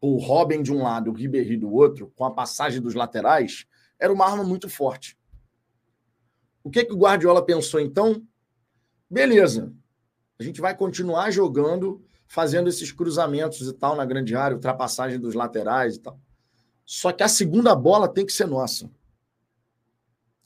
[0.00, 3.66] O Robin de um lado, o Ribéry do outro, com a passagem dos laterais,
[3.98, 5.18] era uma arma muito forte.
[6.62, 8.22] O que, que o Guardiola pensou então?
[9.08, 9.72] Beleza,
[10.38, 15.34] a gente vai continuar jogando, fazendo esses cruzamentos e tal na grande área, ultrapassagem dos
[15.34, 16.20] laterais e tal.
[16.84, 18.90] Só que a segunda bola tem que ser nossa.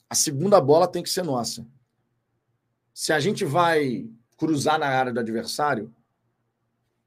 [0.09, 1.65] A segunda bola tem que ser nossa.
[2.93, 4.07] Se a gente vai
[4.37, 5.93] cruzar na área do adversário,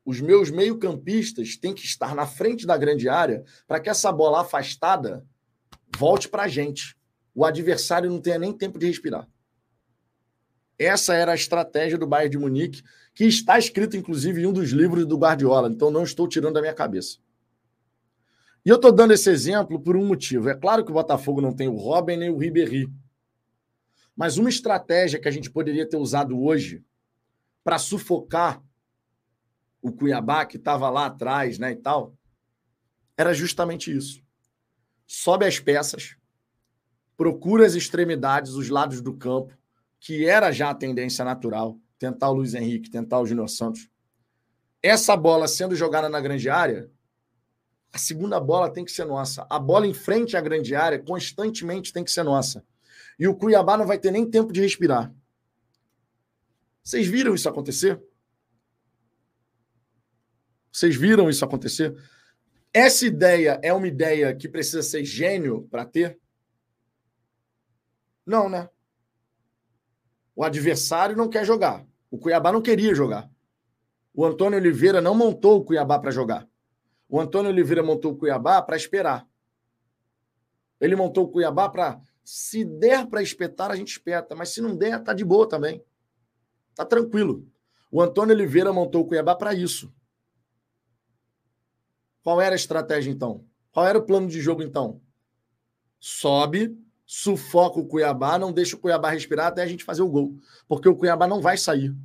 [0.04, 4.40] os meus meio-campistas têm que estar na frente da grande área para que essa bola
[4.40, 5.24] afastada
[5.96, 6.97] volte para a gente
[7.39, 9.28] o adversário não tenha nem tempo de respirar.
[10.76, 12.82] Essa era a estratégia do Bayern de Munique,
[13.14, 16.61] que está escrito, inclusive, em um dos livros do Guardiola, então não estou tirando da
[16.61, 17.18] minha cabeça.
[18.66, 20.49] E eu estou dando esse exemplo por um motivo.
[20.49, 22.93] É claro que o Botafogo não tem o Robin nem o Ribéry.
[24.16, 26.84] Mas uma estratégia que a gente poderia ter usado hoje
[27.62, 28.61] para sufocar
[29.80, 32.16] o Cuiabá, que estava lá atrás né, e tal,
[33.16, 34.20] era justamente isso.
[35.07, 36.18] Sobe as peças,
[37.19, 39.53] procura as extremidades, os lados do campo,
[39.99, 43.91] que era já a tendência natural, tentar o Luiz Henrique, tentar o Júnior Santos.
[44.81, 46.89] Essa bola sendo jogada na grande área,
[47.93, 49.45] a segunda bola tem que ser nossa.
[49.51, 52.64] A bola em frente à grande área constantemente tem que ser nossa.
[53.19, 55.12] E o Cuiabá não vai ter nem tempo de respirar.
[56.85, 58.01] Vocês viram isso acontecer?
[60.71, 61.97] Vocês viram isso acontecer?
[62.73, 66.16] Essa ideia é uma ideia que precisa ser gênio para ter?
[68.29, 68.68] Não, né?
[70.37, 71.87] O adversário não quer jogar.
[72.11, 73.31] O Cuiabá não queria jogar.
[74.12, 76.47] O Antônio Oliveira não montou o Cuiabá para jogar.
[77.09, 79.26] O Antônio Oliveira montou o Cuiabá para esperar.
[80.79, 84.35] Ele montou o Cuiabá para, se der para espetar, a gente espeta.
[84.35, 85.83] Mas se não der, tá de boa também.
[86.74, 87.51] Tá tranquilo.
[87.91, 89.91] O Antônio Oliveira montou o Cuiabá para isso.
[92.22, 93.47] Qual era a estratégia então?
[93.72, 95.01] Qual era o plano de jogo então?
[95.99, 96.76] Sobe,
[97.11, 100.38] sufoca o Cuiabá, não deixa o Cuiabá respirar até a gente fazer o gol.
[100.68, 101.96] Porque o Cuiabá não vai sair.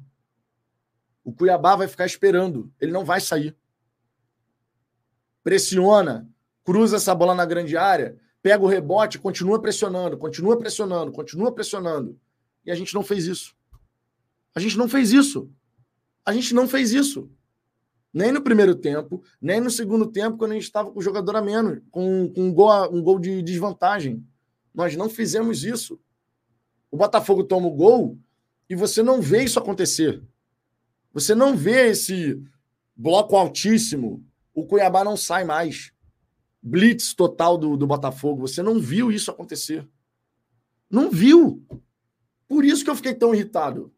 [1.25, 2.71] O Cuiabá vai ficar esperando.
[2.79, 3.53] Ele não vai sair.
[5.43, 6.25] Pressiona,
[6.63, 12.17] cruza essa bola na grande área, pega o rebote, continua pressionando, continua pressionando, continua pressionando.
[12.65, 13.53] E a gente não fez isso.
[14.55, 15.51] A gente não fez isso.
[16.25, 17.29] A gente não fez isso.
[18.13, 21.35] Nem no primeiro tempo, nem no segundo tempo, quando a gente estava com o jogador
[21.35, 24.25] a menos, com, com um, gol, um gol de desvantagem.
[24.73, 25.99] Nós não fizemos isso.
[26.89, 28.17] O Botafogo toma o gol
[28.69, 30.23] e você não vê isso acontecer.
[31.13, 32.41] Você não vê esse
[32.95, 34.25] bloco altíssimo.
[34.53, 35.91] O Cuiabá não sai mais.
[36.61, 38.47] Blitz total do, do Botafogo.
[38.47, 39.87] Você não viu isso acontecer.
[40.89, 41.65] Não viu.
[42.47, 43.93] Por isso que eu fiquei tão irritado.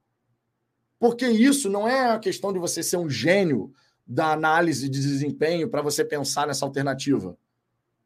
[0.98, 3.74] Porque isso não é a questão de você ser um gênio
[4.08, 7.38] da análise de desempenho para você pensar nessa alternativa.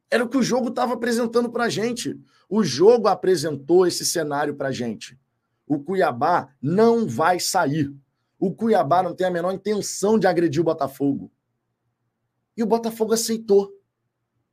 [0.10, 2.20] Era o que o jogo estava apresentando para a gente.
[2.50, 5.20] O jogo apresentou esse cenário para a gente.
[5.68, 7.94] O Cuiabá não vai sair.
[8.40, 11.32] O Cuiabá não tem a menor intenção de agredir o Botafogo.
[12.58, 13.72] E o Botafogo aceitou.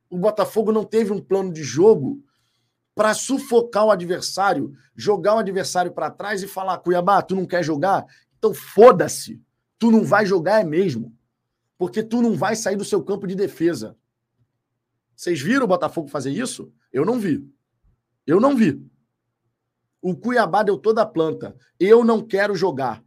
[0.09, 2.23] O Botafogo não teve um plano de jogo
[2.93, 7.63] para sufocar o adversário, jogar o adversário para trás e falar: Cuiabá, tu não quer
[7.63, 8.05] jogar?
[8.37, 9.41] Então foda-se.
[9.79, 11.17] Tu não vai jogar é mesmo
[11.77, 13.95] porque tu não vai sair do seu campo de defesa.
[15.17, 16.71] Vocês viram o Botafogo fazer isso?
[16.93, 17.43] Eu não vi.
[18.25, 18.79] Eu não vi.
[19.99, 21.57] O Cuiabá deu toda a planta.
[21.79, 23.03] Eu não quero jogar.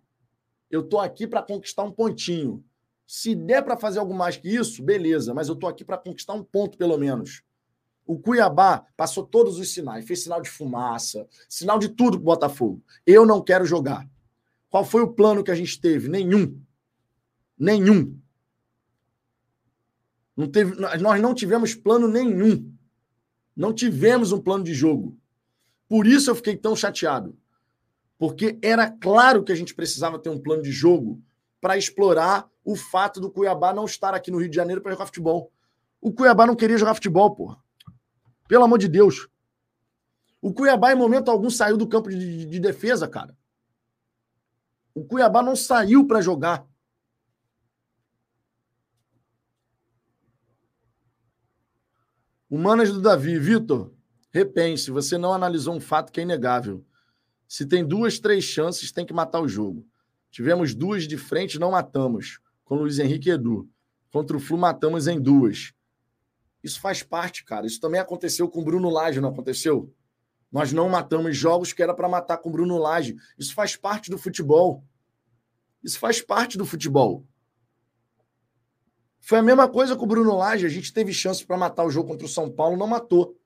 [0.68, 2.64] Eu tô aqui para conquistar um pontinho.
[3.06, 6.34] Se der para fazer algo mais que isso, beleza, mas eu tô aqui para conquistar
[6.34, 7.44] um ponto pelo menos.
[8.04, 12.82] O Cuiabá passou todos os sinais, fez sinal de fumaça, sinal de tudo pro Botafogo.
[13.06, 14.04] Eu não quero jogar.
[14.68, 16.08] Qual foi o plano que a gente teve?
[16.08, 16.60] Nenhum.
[17.56, 18.18] Nenhum.
[20.40, 22.72] Não teve, nós não tivemos plano nenhum.
[23.54, 25.14] Não tivemos um plano de jogo.
[25.86, 27.36] Por isso eu fiquei tão chateado.
[28.16, 31.20] Porque era claro que a gente precisava ter um plano de jogo
[31.60, 35.04] para explorar o fato do Cuiabá não estar aqui no Rio de Janeiro para jogar
[35.04, 35.52] futebol.
[36.00, 37.58] O Cuiabá não queria jogar futebol, porra.
[38.48, 39.28] Pelo amor de Deus.
[40.40, 43.36] O Cuiabá, em momento algum, saiu do campo de, de defesa, cara.
[44.94, 46.66] O Cuiabá não saiu para jogar.
[52.50, 53.92] Humanas do Davi, Vitor,
[54.32, 56.84] repense, você não analisou um fato que é inegável.
[57.46, 59.86] Se tem duas, três chances, tem que matar o jogo.
[60.32, 62.40] Tivemos duas de frente, não matamos.
[62.64, 63.70] Com Luiz Henrique e Edu.
[64.10, 65.72] Contra o Flu, matamos em duas.
[66.60, 67.68] Isso faz parte, cara.
[67.68, 69.94] Isso também aconteceu com o Bruno Lage, não aconteceu?
[70.50, 73.14] Nós não matamos jogos que era para matar com o Bruno Lage.
[73.38, 74.84] Isso faz parte do futebol.
[75.84, 77.24] Isso faz parte do futebol.
[79.20, 80.66] Foi a mesma coisa com o Bruno Lage.
[80.66, 83.36] A gente teve chance para matar o jogo contra o São Paulo, não matou.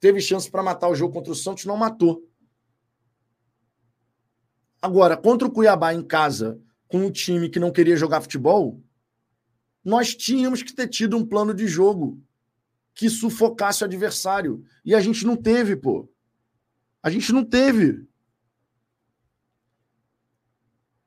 [0.00, 2.22] Teve chance para matar o jogo contra o Santos, não matou.
[4.80, 8.82] Agora, contra o Cuiabá em casa, com um time que não queria jogar futebol,
[9.82, 12.22] nós tínhamos que ter tido um plano de jogo
[12.94, 14.64] que sufocasse o adversário.
[14.84, 16.08] E a gente não teve, pô.
[17.02, 18.06] A gente não teve.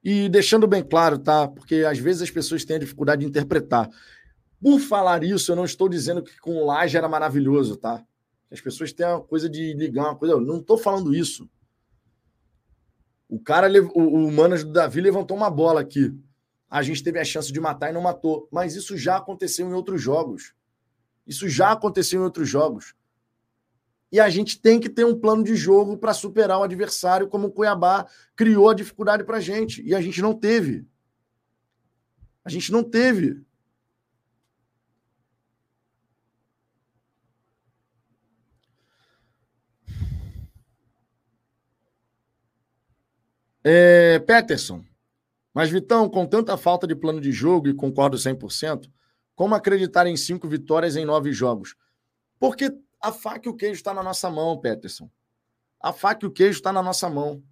[0.04, 1.48] E deixando bem claro, tá?
[1.48, 3.90] Porque às vezes as pessoas têm a dificuldade de interpretar.
[4.62, 8.04] Por falar isso, eu não estou dizendo que com o Laje era maravilhoso, tá?
[8.52, 10.34] As pessoas têm uma coisa de ligar uma coisa.
[10.36, 11.50] Eu não estou falando isso.
[13.30, 16.18] O cara, o, o Manas do Davi levantou uma bola aqui.
[16.70, 18.48] A gente teve a chance de matar e não matou.
[18.52, 20.54] Mas isso já aconteceu em outros jogos.
[21.26, 22.96] Isso já aconteceu em outros jogos.
[24.10, 27.48] E a gente tem que ter um plano de jogo para superar o adversário, como
[27.48, 29.84] o Cuiabá criou a dificuldade para a gente.
[29.84, 30.88] E a gente não teve.
[32.46, 33.46] A gente não teve.
[43.70, 44.82] É, Peterson.
[45.54, 48.90] Mas, Vitão, com tanta falta de plano de jogo, e concordo 100%,
[49.36, 51.76] como acreditar em cinco vitórias em nove jogos?
[52.40, 55.12] Porque a faca e o queijo está na nossa mão, Peterson.
[55.82, 57.44] A faca e o queijo está na nossa mão.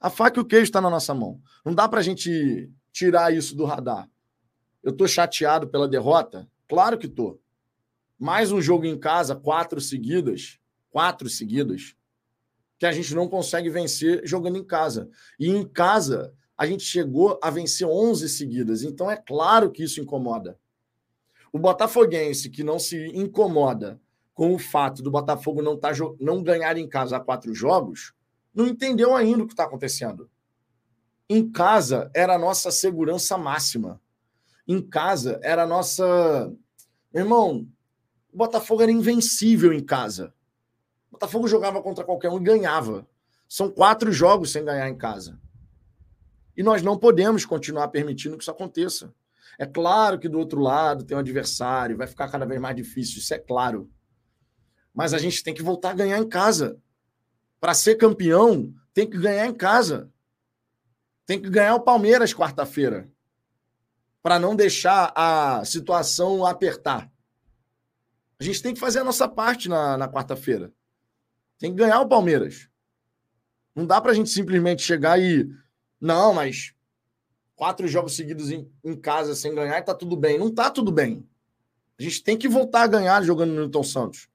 [0.00, 1.40] A faca e o queijo está na nossa mão.
[1.64, 4.10] Não dá para a gente tirar isso do radar.
[4.82, 6.48] Eu estou chateado pela derrota?
[6.68, 7.40] Claro que estou.
[8.18, 10.58] Mais um jogo em casa, quatro seguidas,
[10.90, 11.94] quatro seguidas,
[12.80, 15.10] que a gente não consegue vencer jogando em casa.
[15.38, 18.82] E em casa, a gente chegou a vencer 11 seguidas.
[18.82, 20.58] Então é claro que isso incomoda.
[21.52, 24.00] O Botafoguense que não se incomoda
[24.32, 28.14] com o fato do Botafogo não, tá, não ganhar em casa há quatro jogos,
[28.54, 30.30] não entendeu ainda o que está acontecendo.
[31.28, 34.00] Em casa era a nossa segurança máxima.
[34.66, 36.50] Em casa era a nossa.
[37.12, 37.68] Irmão,
[38.32, 40.32] o Botafogo era invencível em casa.
[41.10, 43.06] Botafogo jogava contra qualquer um e ganhava.
[43.48, 45.38] São quatro jogos sem ganhar em casa.
[46.56, 49.12] E nós não podemos continuar permitindo que isso aconteça.
[49.58, 53.18] É claro que do outro lado tem um adversário, vai ficar cada vez mais difícil,
[53.18, 53.90] isso é claro.
[54.94, 56.78] Mas a gente tem que voltar a ganhar em casa.
[57.60, 60.10] Para ser campeão, tem que ganhar em casa.
[61.26, 63.08] Tem que ganhar o Palmeiras quarta-feira.
[64.22, 67.10] Para não deixar a situação apertar.
[68.38, 70.72] A gente tem que fazer a nossa parte na, na quarta-feira.
[71.60, 72.68] Tem que ganhar o Palmeiras.
[73.76, 75.48] Não dá para a gente simplesmente chegar e.
[76.00, 76.74] Não, mas
[77.54, 80.38] quatro jogos seguidos em, em casa sem ganhar e tá tudo bem.
[80.38, 81.28] Não tá tudo bem.
[81.98, 84.28] A gente tem que voltar a ganhar jogando no Newton Santos.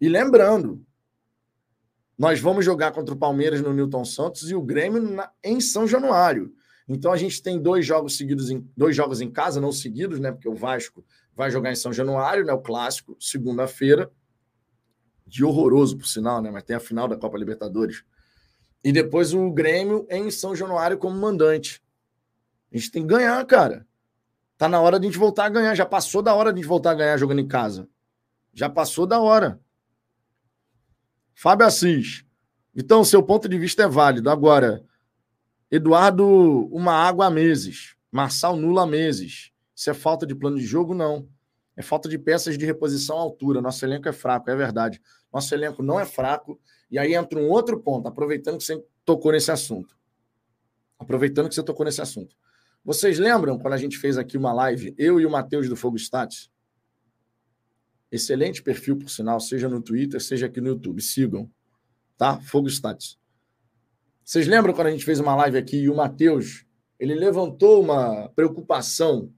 [0.00, 0.82] E lembrando,
[2.16, 5.86] nós vamos jogar contra o Palmeiras no Newton Santos e o Grêmio na, em São
[5.86, 6.54] Januário.
[6.88, 10.32] Então a gente tem dois jogos seguidos em dois jogos em casa, não seguidos, né?
[10.32, 11.04] Porque o Vasco
[11.34, 12.52] vai jogar em São Januário, né?
[12.54, 14.10] O clássico, segunda-feira.
[15.26, 16.50] De horroroso, por sinal, né?
[16.50, 18.04] Mas tem a final da Copa Libertadores.
[18.84, 21.82] E depois o Grêmio em São Januário como mandante.
[22.72, 23.86] A gente tem que ganhar, cara.
[24.56, 25.74] Tá na hora de a gente voltar a ganhar.
[25.74, 27.88] Já passou da hora de a gente voltar a ganhar jogando em casa.
[28.54, 29.60] Já passou da hora.
[31.34, 32.24] Fábio Assis.
[32.74, 34.30] Então, seu ponto de vista é válido.
[34.30, 34.84] Agora,
[35.70, 36.26] Eduardo,
[36.72, 37.96] uma água há meses.
[38.10, 39.50] Marçal nula há meses.
[39.74, 40.94] Isso é falta de plano de jogo?
[40.94, 41.28] Não.
[41.76, 43.60] É falta de peças de reposição à altura.
[43.60, 45.00] Nosso elenco é fraco, é verdade.
[45.32, 46.58] Nosso elenco não é fraco.
[46.90, 49.96] E aí entra um outro ponto, aproveitando que você tocou nesse assunto.
[50.98, 52.34] Aproveitando que você tocou nesse assunto.
[52.84, 55.96] Vocês lembram quando a gente fez aqui uma live, eu e o Matheus do Fogo
[55.96, 56.50] Stats?
[58.10, 61.02] Excelente perfil, por sinal, seja no Twitter, seja aqui no YouTube.
[61.02, 61.50] Sigam,
[62.16, 62.40] tá?
[62.40, 63.18] Fogo Stats.
[64.24, 66.64] Vocês lembram quando a gente fez uma live aqui e o Matheus,
[66.98, 69.32] ele levantou uma preocupação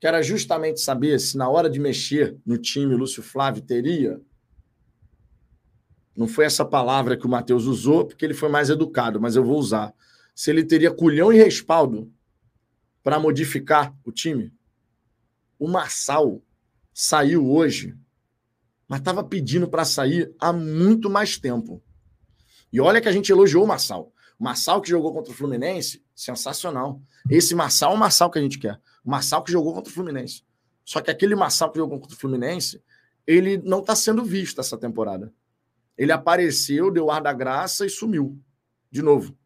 [0.00, 4.20] que era justamente saber se na hora de mexer no time Lúcio Flávio teria
[6.16, 9.44] não foi essa palavra que o Matheus usou, porque ele foi mais educado, mas eu
[9.44, 9.94] vou usar.
[10.34, 12.12] Se ele teria culhão e respaldo
[13.02, 14.52] para modificar o time.
[15.58, 16.42] O Marçal
[16.92, 17.96] saiu hoje,
[18.86, 21.82] mas estava pedindo para sair há muito mais tempo.
[22.72, 24.12] E olha que a gente elogiou o Marçal.
[24.38, 27.00] O Marçal que jogou contra o Fluminense, sensacional.
[27.30, 28.78] Esse Marçal é o Marçal que a gente quer.
[29.04, 30.42] O Marçal que jogou contra o Fluminense.
[30.84, 32.82] Só que aquele Marçal que jogou contra o Fluminense,
[33.26, 35.32] ele não está sendo visto essa temporada.
[35.96, 38.38] Ele apareceu, deu ar da graça e sumiu.
[38.90, 39.36] De novo.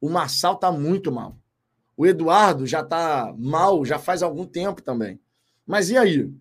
[0.00, 1.38] O Marçal está muito mal.
[1.96, 5.20] O Eduardo já está mal, já faz algum tempo também.
[5.66, 6.32] Mas e aí?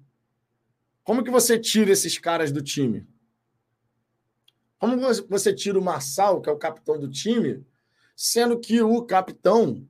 [1.03, 3.07] Como que você tira esses caras do time?
[4.79, 4.97] Como
[5.29, 7.65] você tira o Marçal, que é o capitão do time,
[8.15, 9.87] sendo que o capitão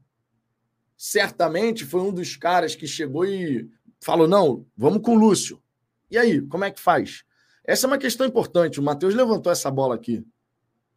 [1.01, 5.61] certamente foi um dos caras que chegou e falou: não, vamos com o Lúcio.
[6.09, 7.23] E aí, como é que faz?
[7.63, 8.79] Essa é uma questão importante.
[8.79, 10.25] O Matheus levantou essa bola aqui,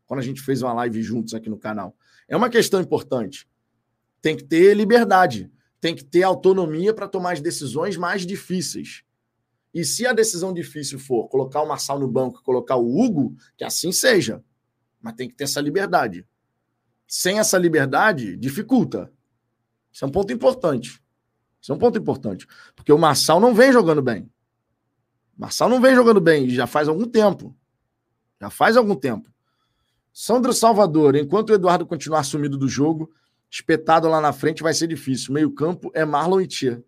[0.07, 1.97] quando a gente fez uma live juntos aqui no canal.
[2.27, 3.49] É uma questão importante.
[4.21, 5.51] Tem que ter liberdade
[5.85, 9.05] tem que ter autonomia para tomar as decisões mais difíceis.
[9.75, 13.37] E se a decisão difícil for colocar o Marçal no banco e colocar o Hugo,
[13.55, 14.43] que assim seja.
[14.99, 16.27] Mas tem que ter essa liberdade.
[17.07, 19.13] Sem essa liberdade, dificulta.
[19.95, 21.01] Isso é um ponto importante.
[21.62, 22.49] Isso é um ponto importante.
[22.74, 24.28] Porque o Marçal não vem jogando bem.
[25.38, 27.57] O Marçal não vem jogando bem, já faz algum tempo.
[28.40, 29.32] Já faz algum tempo.
[30.12, 33.12] Sandro Salvador, enquanto o Eduardo continuar sumido do jogo,
[33.49, 35.32] espetado lá na frente vai ser difícil.
[35.32, 36.84] Meio-campo é Marlon e Tia.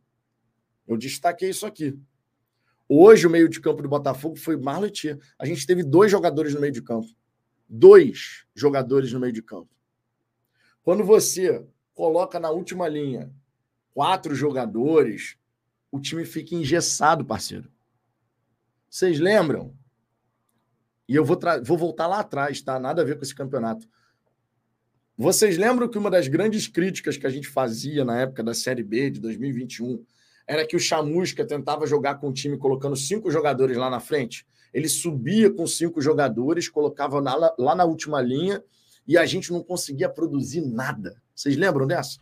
[0.86, 1.96] Eu destaquei isso aqui.
[2.88, 5.18] Hoje, o meio de campo do Botafogo foi Marlon e Tia.
[5.38, 7.08] A gente teve dois jogadores no meio de campo.
[7.68, 9.70] Dois jogadores no meio de campo.
[10.82, 11.64] Quando você
[11.96, 13.32] coloca na última linha
[13.92, 15.38] quatro jogadores,
[15.90, 17.72] o time fica engessado, parceiro.
[18.90, 19.74] Vocês lembram?
[21.08, 22.78] E eu vou, vou voltar lá atrás, tá?
[22.78, 23.88] Nada a ver com esse campeonato.
[25.16, 28.82] Vocês lembram que uma das grandes críticas que a gente fazia na época da Série
[28.82, 30.04] B de 2021
[30.46, 34.46] era que o Chamusca tentava jogar com o time colocando cinco jogadores lá na frente?
[34.74, 37.18] Ele subia com cinco jogadores, colocava
[37.58, 38.62] lá na última linha
[39.08, 41.22] e a gente não conseguia produzir nada.
[41.36, 42.18] Vocês lembram dessa?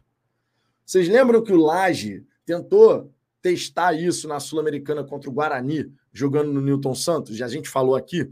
[0.85, 6.61] Vocês lembram que o Laje tentou testar isso na Sul-Americana contra o Guarani, jogando no
[6.61, 7.37] Newton Santos?
[7.37, 8.29] Já a gente falou aqui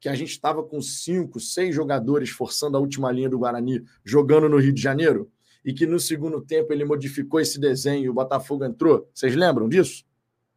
[0.00, 4.48] que a gente estava com cinco, seis jogadores forçando a última linha do Guarani, jogando
[4.48, 5.30] no Rio de Janeiro,
[5.64, 9.08] e que no segundo tempo ele modificou esse desenho e o Botafogo entrou.
[9.14, 10.04] Vocês lembram disso?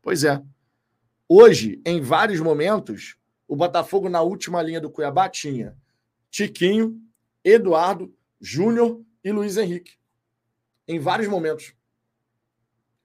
[0.02, 0.42] Pois é.
[1.28, 3.16] Hoje, em vários momentos,
[3.48, 5.76] o Botafogo na última linha do Cuiabá tinha
[6.30, 7.00] Tiquinho,
[7.44, 9.98] Eduardo, Júnior e Luiz Henrique.
[10.88, 11.74] Em vários momentos.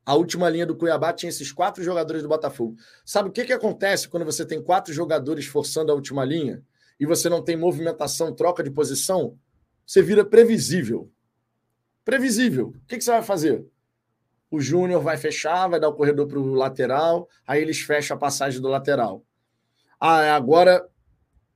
[0.04, 2.76] A última linha do Cuiabá tinha esses quatro jogadores do Botafogo.
[3.04, 6.62] Sabe o que, que acontece quando você tem quatro jogadores forçando a última linha
[6.98, 9.36] e você não tem movimentação, troca de posição?
[9.84, 11.10] Você vira previsível.
[12.04, 12.68] Previsível.
[12.68, 13.66] O que, que você vai fazer?
[14.48, 18.20] O Júnior vai fechar, vai dar o corredor para o lateral, aí eles fecham a
[18.20, 19.24] passagem do lateral.
[19.98, 20.88] Ah, agora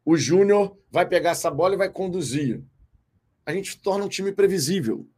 [0.05, 2.61] o Júnior vai pegar essa bola e vai conduzir.
[3.51, 5.09] A gente torna um time previsível.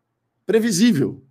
[0.47, 1.23] Previsível.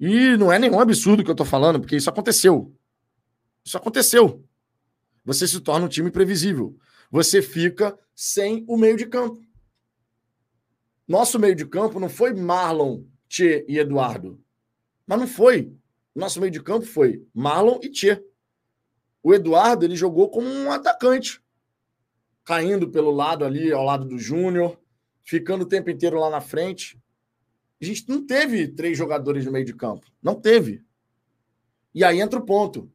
[0.00, 2.74] E não é nenhum absurdo que eu estou falando, porque isso aconteceu.
[3.64, 4.44] Isso aconteceu.
[5.24, 6.76] Você se torna um time previsível.
[7.08, 9.40] Você fica sem o meio de campo.
[11.06, 14.42] Nosso meio de campo não foi Marlon, Tchê e Eduardo.
[15.06, 15.72] Mas não foi.
[16.12, 18.24] Nosso meio de campo foi Marlon e Tchê.
[19.22, 21.40] O Eduardo ele jogou como um atacante,
[22.44, 24.81] caindo pelo lado ali, ao lado do Júnior,
[25.24, 26.98] ficando o tempo inteiro lá na frente.
[27.80, 30.06] A gente não teve três jogadores no meio de campo.
[30.22, 30.84] Não teve.
[31.94, 32.90] E aí entra o ponto.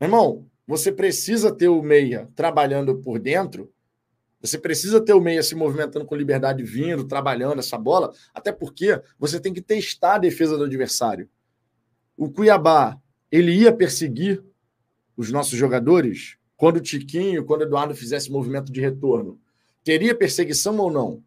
[0.00, 3.72] Meu irmão, você precisa ter o meia trabalhando por dentro.
[4.40, 9.00] Você precisa ter o meia se movimentando com liberdade, vindo, trabalhando essa bola, até porque
[9.18, 11.28] você tem que testar a defesa do adversário.
[12.16, 14.42] O Cuiabá, ele ia perseguir
[15.16, 19.40] os nossos jogadores quando o Tiquinho, quando o Eduardo fizesse movimento de retorno.
[19.84, 21.22] Teria perseguição ou não?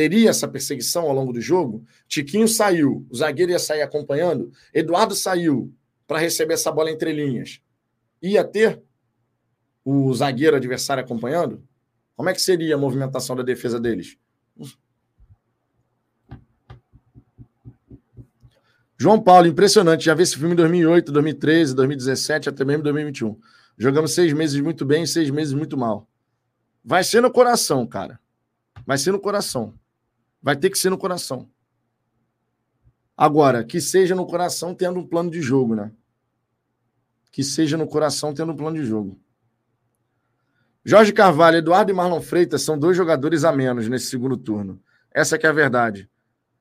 [0.00, 1.84] teria essa perseguição ao longo do jogo.
[2.08, 4.50] Tiquinho saiu, o zagueiro ia sair acompanhando.
[4.72, 5.74] Eduardo saiu
[6.06, 7.60] para receber essa bola entre linhas.
[8.22, 8.82] Ia ter
[9.84, 11.62] o zagueiro adversário acompanhando?
[12.16, 14.16] Como é que seria a movimentação da defesa deles?
[18.98, 20.04] João Paulo, impressionante.
[20.04, 23.38] Já vi esse filme em 2008, 2013, 2017, até mesmo 2021.
[23.78, 26.09] Jogamos seis meses muito bem e seis meses muito mal.
[26.84, 28.18] Vai ser no coração, cara.
[28.86, 29.74] Vai ser no coração.
[30.42, 31.48] Vai ter que ser no coração.
[33.16, 35.92] Agora, que seja no coração tendo um plano de jogo, né?
[37.30, 39.20] Que seja no coração tendo um plano de jogo.
[40.82, 44.82] Jorge Carvalho, Eduardo e Marlon Freitas são dois jogadores a menos nesse segundo turno.
[45.12, 46.08] Essa que é a verdade.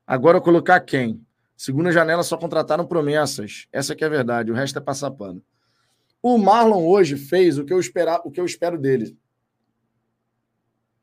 [0.05, 1.25] Agora colocar quem?
[1.55, 3.67] Segunda janela só contrataram promessas.
[3.71, 4.51] Essa que é a verdade.
[4.51, 5.41] O resto é passar pano.
[6.21, 9.17] O Marlon hoje fez o que eu, esperar, o que eu espero dele.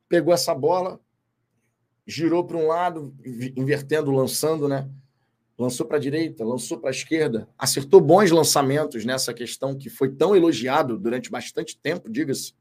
[0.08, 1.00] Pegou essa bola,
[2.06, 3.14] girou para um lado,
[3.56, 4.88] invertendo, lançando, né?
[5.58, 10.14] Lançou para a direita, lançou para a esquerda, acertou bons lançamentos nessa questão que foi
[10.14, 12.52] tão elogiado durante bastante tempo, diga-se.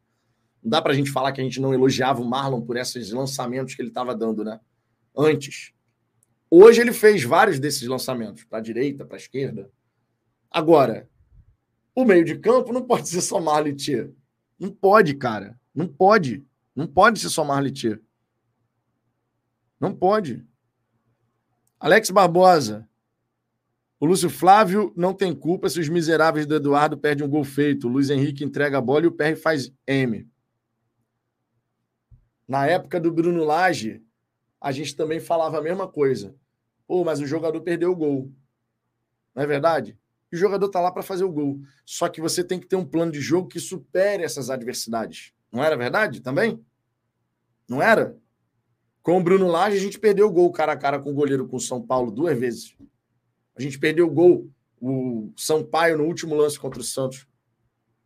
[0.63, 3.11] Não dá para a gente falar que a gente não elogiava o Marlon por esses
[3.11, 4.59] lançamentos que ele estava dando, né?
[5.15, 5.73] Antes.
[6.49, 9.69] Hoje ele fez vários desses lançamentos, para a direita, para a esquerda.
[10.49, 11.09] Agora,
[11.93, 14.11] o meio de campo não pode ser só Marlitier.
[14.57, 15.59] Não pode, cara.
[15.73, 16.45] Não pode.
[16.75, 18.01] Não pode ser só Marlitier.
[19.79, 20.45] Não pode.
[21.79, 22.87] Alex Barbosa.
[23.99, 27.87] O Lúcio Flávio não tem culpa se os miseráveis do Eduardo perdem um gol feito.
[27.87, 30.27] O Luiz Henrique entrega a bola e o PR faz M.
[32.47, 34.03] Na época do Bruno Lage,
[34.59, 36.35] a gente também falava a mesma coisa.
[36.87, 38.31] Pô, mas o jogador perdeu o gol.
[39.33, 39.97] Não é verdade?
[40.31, 41.59] O jogador tá lá para fazer o gol.
[41.85, 45.34] Só que você tem que ter um plano de jogo que supere essas adversidades.
[45.55, 46.61] Não era verdade também?
[47.65, 48.17] Não era?
[49.01, 51.47] Com o Bruno Lage, a gente perdeu o gol cara a cara com o goleiro
[51.47, 52.75] com o São Paulo duas vezes.
[53.55, 54.51] A gente perdeu o gol,
[54.81, 57.25] o Sampaio, no último lance contra o Santos.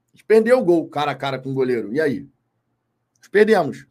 [0.10, 1.92] A gente perdeu o gol cara a cara com o goleiro.
[1.92, 2.30] E aí?
[3.32, 3.88] Perdemos.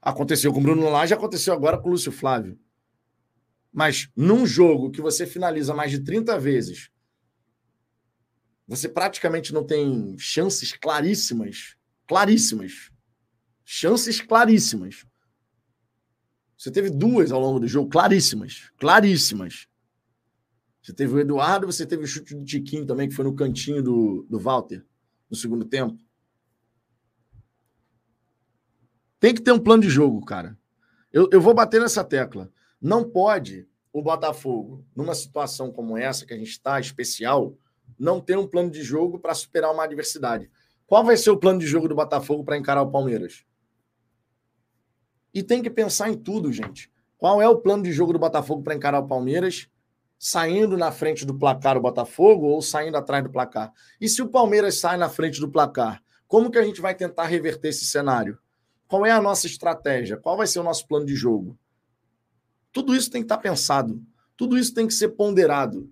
[0.00, 2.58] Aconteceu com o Bruno Lage, aconteceu agora com o Lúcio Flávio.
[3.70, 6.90] Mas num jogo que você finaliza mais de 30 vezes,
[8.66, 12.90] você praticamente não tem chances claríssimas, claríssimas,
[13.64, 15.06] chances claríssimas
[16.56, 18.70] você teve duas ao longo do jogo, claríssimas.
[18.78, 19.68] Claríssimas.
[20.82, 23.82] Você teve o Eduardo, você teve o chute do Tiquinho também, que foi no cantinho
[23.82, 24.84] do, do Walter,
[25.28, 25.96] no segundo tempo.
[29.18, 30.56] Tem que ter um plano de jogo, cara.
[31.12, 32.50] Eu, eu vou bater nessa tecla.
[32.80, 37.56] Não pode o Botafogo, numa situação como essa que a gente está, especial,
[37.98, 40.50] não ter um plano de jogo para superar uma adversidade.
[40.86, 43.44] Qual vai ser o plano de jogo do Botafogo para encarar o Palmeiras?
[45.34, 46.90] E tem que pensar em tudo, gente.
[47.18, 49.68] Qual é o plano de jogo do Botafogo para encarar o Palmeiras?
[50.18, 53.72] Saindo na frente do placar o Botafogo ou saindo atrás do placar?
[54.00, 57.26] E se o Palmeiras sai na frente do placar, como que a gente vai tentar
[57.26, 58.38] reverter esse cenário?
[58.88, 60.16] Qual é a nossa estratégia?
[60.16, 61.58] Qual vai ser o nosso plano de jogo?
[62.72, 64.02] Tudo isso tem que estar pensado.
[64.36, 65.90] Tudo isso tem que ser ponderado.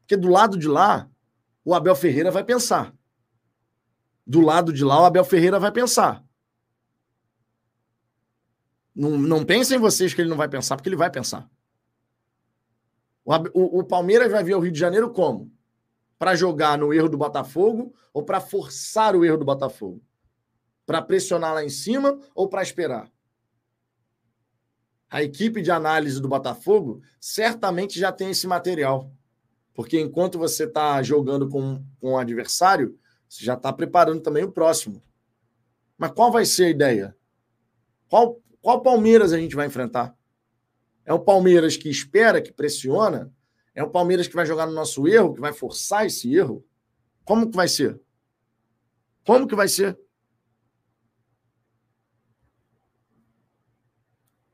[0.00, 1.09] Porque do lado de lá,
[1.70, 2.92] o Abel Ferreira vai pensar.
[4.26, 6.24] Do lado de lá, o Abel Ferreira vai pensar.
[8.92, 11.48] Não, não pensem vocês que ele não vai pensar, porque ele vai pensar.
[13.24, 15.48] O, o, o Palmeiras vai vir ao Rio de Janeiro como?
[16.18, 20.02] Para jogar no erro do Botafogo ou para forçar o erro do Botafogo?
[20.84, 23.08] Para pressionar lá em cima ou para esperar?
[25.08, 29.12] A equipe de análise do Botafogo certamente já tem esse material.
[29.80, 34.52] Porque enquanto você está jogando com, com o adversário, você já está preparando também o
[34.52, 35.02] próximo.
[35.96, 37.16] Mas qual vai ser a ideia?
[38.06, 40.14] Qual, qual Palmeiras a gente vai enfrentar?
[41.02, 43.32] É o Palmeiras que espera, que pressiona?
[43.74, 46.62] É o Palmeiras que vai jogar no nosso erro, que vai forçar esse erro?
[47.24, 47.98] Como que vai ser?
[49.24, 49.98] Como que vai ser?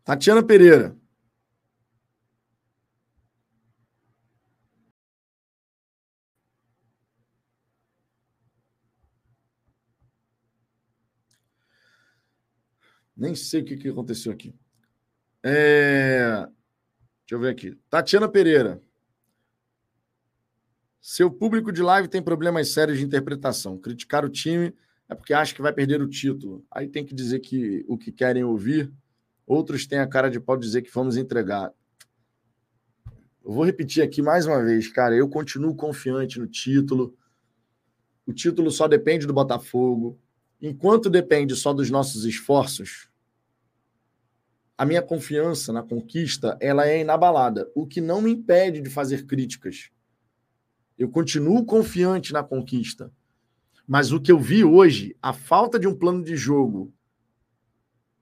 [0.05, 0.97] Tatiana Pereira.
[13.17, 14.55] Nem sei o que, que aconteceu aqui.
[15.43, 16.47] É...
[17.21, 17.79] Deixa eu ver aqui.
[17.89, 18.83] Tatiana Pereira.
[21.01, 23.79] Seu público de live tem problemas sérios de interpretação.
[23.79, 24.75] Criticar o time
[25.09, 26.65] é porque acha que vai perder o título.
[26.71, 28.93] Aí tem que dizer que o que querem ouvir.
[29.47, 31.73] Outros têm a cara de pau dizer que vamos entregar.
[33.45, 35.15] Eu vou repetir aqui mais uma vez, cara.
[35.15, 37.17] Eu continuo confiante no título.
[38.27, 40.19] O título só depende do Botafogo
[40.61, 43.09] enquanto depende só dos nossos esforços,
[44.79, 49.25] a minha confiança na conquista ela é inabalada, o que não me impede de fazer
[49.25, 49.91] críticas.
[50.99, 53.11] Eu continuo confiante na conquista.
[53.87, 56.93] Mas o que eu vi hoje, a falta de um plano de jogo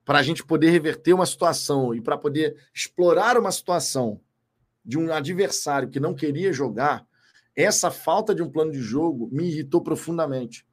[0.05, 4.21] para a gente poder reverter uma situação e para poder explorar uma situação
[4.85, 7.07] de um adversário que não queria jogar,
[7.55, 10.65] essa falta de um plano de jogo me irritou profundamente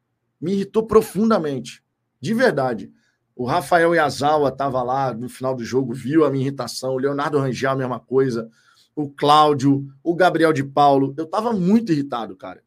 [0.43, 1.85] me irritou profundamente.
[2.21, 2.93] De verdade.
[3.35, 6.95] O Rafael Yazawa estava lá no final do jogo, viu a minha irritação.
[6.95, 8.51] O Leonardo Rangel, a mesma coisa.
[8.95, 11.15] O Cláudio, o Gabriel de Paulo.
[11.17, 12.63] Eu estava muito irritado, cara.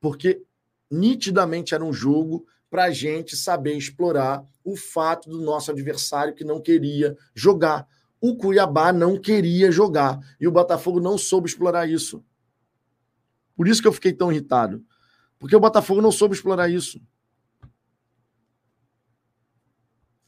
[0.00, 0.42] Porque
[0.90, 6.44] nitidamente era um jogo para a gente saber explorar o fato do nosso adversário que
[6.44, 7.86] não queria jogar.
[8.20, 10.18] O Cuiabá não queria jogar.
[10.40, 12.24] E o Botafogo não soube explorar isso.
[13.54, 14.82] Por isso que eu fiquei tão irritado.
[15.42, 17.02] Porque o Botafogo não soube explorar isso.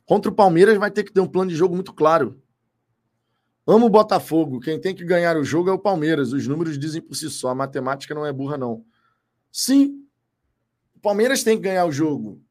[0.04, 2.42] Contra o Palmeiras vai ter que ter um plano de jogo muito claro.
[3.64, 4.58] Amo o Botafogo.
[4.58, 6.32] Quem tem que ganhar o jogo é o Palmeiras.
[6.32, 7.50] Os números dizem por si só.
[7.50, 8.84] A matemática não é burra, não.
[9.52, 10.04] Sim,
[10.96, 12.42] o Palmeiras tem que ganhar o jogo.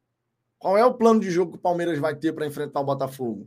[0.58, 3.46] Qual é o plano de jogo que o Palmeiras vai ter para enfrentar o Botafogo?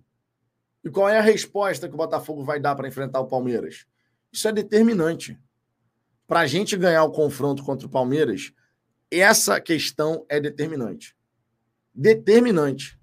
[0.83, 3.87] E qual é a resposta que o Botafogo vai dar para enfrentar o Palmeiras?
[4.31, 5.39] Isso é determinante.
[6.27, 8.53] Para a gente ganhar o confronto contra o Palmeiras,
[9.11, 11.15] essa questão é determinante.
[11.93, 12.99] Determinante.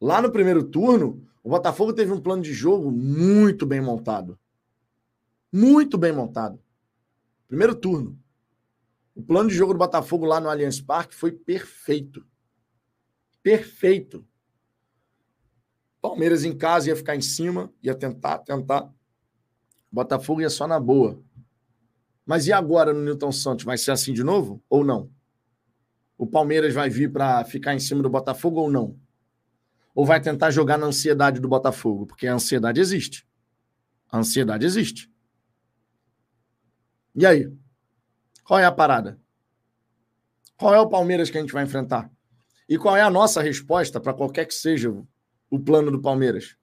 [0.00, 4.38] Lá no primeiro turno, o Botafogo teve um plano de jogo muito bem montado.
[5.52, 6.60] Muito bem montado.
[7.46, 8.18] Primeiro turno.
[9.14, 12.24] O plano de jogo do Botafogo lá no Allianz Parque foi perfeito.
[13.42, 14.26] Perfeito.
[16.00, 18.90] Palmeiras em casa ia ficar em cima, ia tentar, tentar.
[19.92, 21.22] Botafogo ia só na boa.
[22.30, 23.64] Mas e agora no Newton Santos?
[23.64, 25.10] Vai ser assim de novo ou não?
[26.16, 28.96] O Palmeiras vai vir para ficar em cima do Botafogo ou não?
[29.92, 32.06] Ou vai tentar jogar na ansiedade do Botafogo?
[32.06, 33.26] Porque a ansiedade existe.
[34.08, 35.12] A ansiedade existe.
[37.16, 37.52] E aí?
[38.44, 39.18] Qual é a parada?
[40.56, 42.08] Qual é o Palmeiras que a gente vai enfrentar?
[42.68, 44.96] E qual é a nossa resposta para qualquer que seja
[45.50, 46.56] o plano do Palmeiras?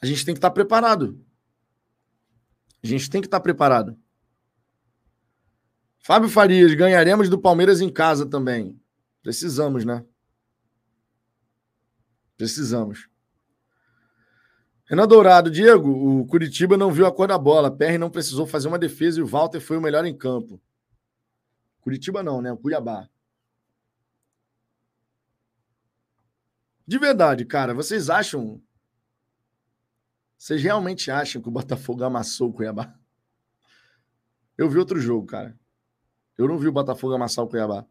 [0.00, 1.20] A gente tem que estar preparado.
[2.82, 3.96] A gente tem que estar preparado.
[6.00, 8.80] Fábio Farias, ganharemos do Palmeiras em casa também.
[9.22, 10.04] Precisamos, né?
[12.36, 13.08] Precisamos.
[14.84, 17.70] Renan Dourado, Diego, o Curitiba não viu a cor da bola.
[17.70, 20.60] PR não precisou fazer uma defesa e o Walter foi o melhor em campo.
[21.80, 22.52] Curitiba não, né?
[22.52, 23.08] O Cuiabá.
[26.86, 28.60] De verdade, cara, vocês acham
[30.42, 32.98] vocês realmente acham que o Botafogo amassou o Cuiabá?
[34.58, 35.56] Eu vi outro jogo, cara.
[36.36, 37.86] Eu não vi o Botafogo amassar o Cuiabá.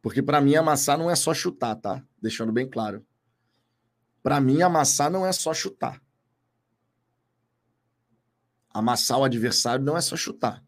[0.00, 2.02] Porque para mim amassar não é só chutar, tá?
[2.18, 3.06] Deixando bem claro.
[4.22, 6.02] Para mim amassar não é só chutar.
[8.70, 10.64] Amassar o adversário não é só chutar.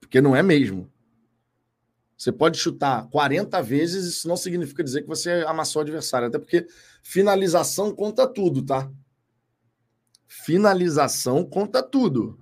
[0.00, 0.90] Porque não é mesmo.
[2.24, 6.28] Você pode chutar 40 vezes, isso não significa dizer que você amassou o adversário.
[6.28, 6.66] Até porque
[7.02, 8.90] finalização conta tudo, tá?
[10.26, 12.40] Finalização conta tudo.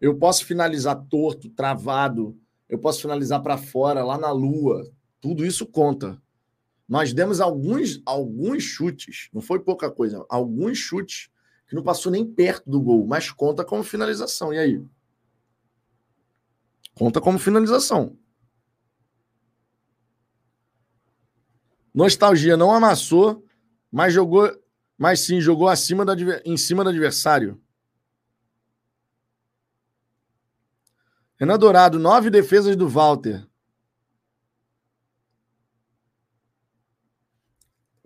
[0.00, 2.36] Eu posso finalizar torto, travado,
[2.68, 4.90] eu posso finalizar para fora, lá na lua.
[5.20, 6.20] Tudo isso conta.
[6.88, 11.30] Nós demos alguns, alguns chutes, não foi pouca coisa, alguns chutes
[11.68, 14.52] que não passou nem perto do gol, mas conta como finalização.
[14.52, 14.82] E aí?
[16.92, 18.18] Conta como finalização.
[21.94, 23.44] Nostalgia não amassou,
[23.90, 24.50] mas jogou,
[24.96, 26.14] mas sim jogou acima da,
[26.44, 27.60] em cima do adversário.
[31.36, 33.48] Renan Dourado, nove defesas do Walter.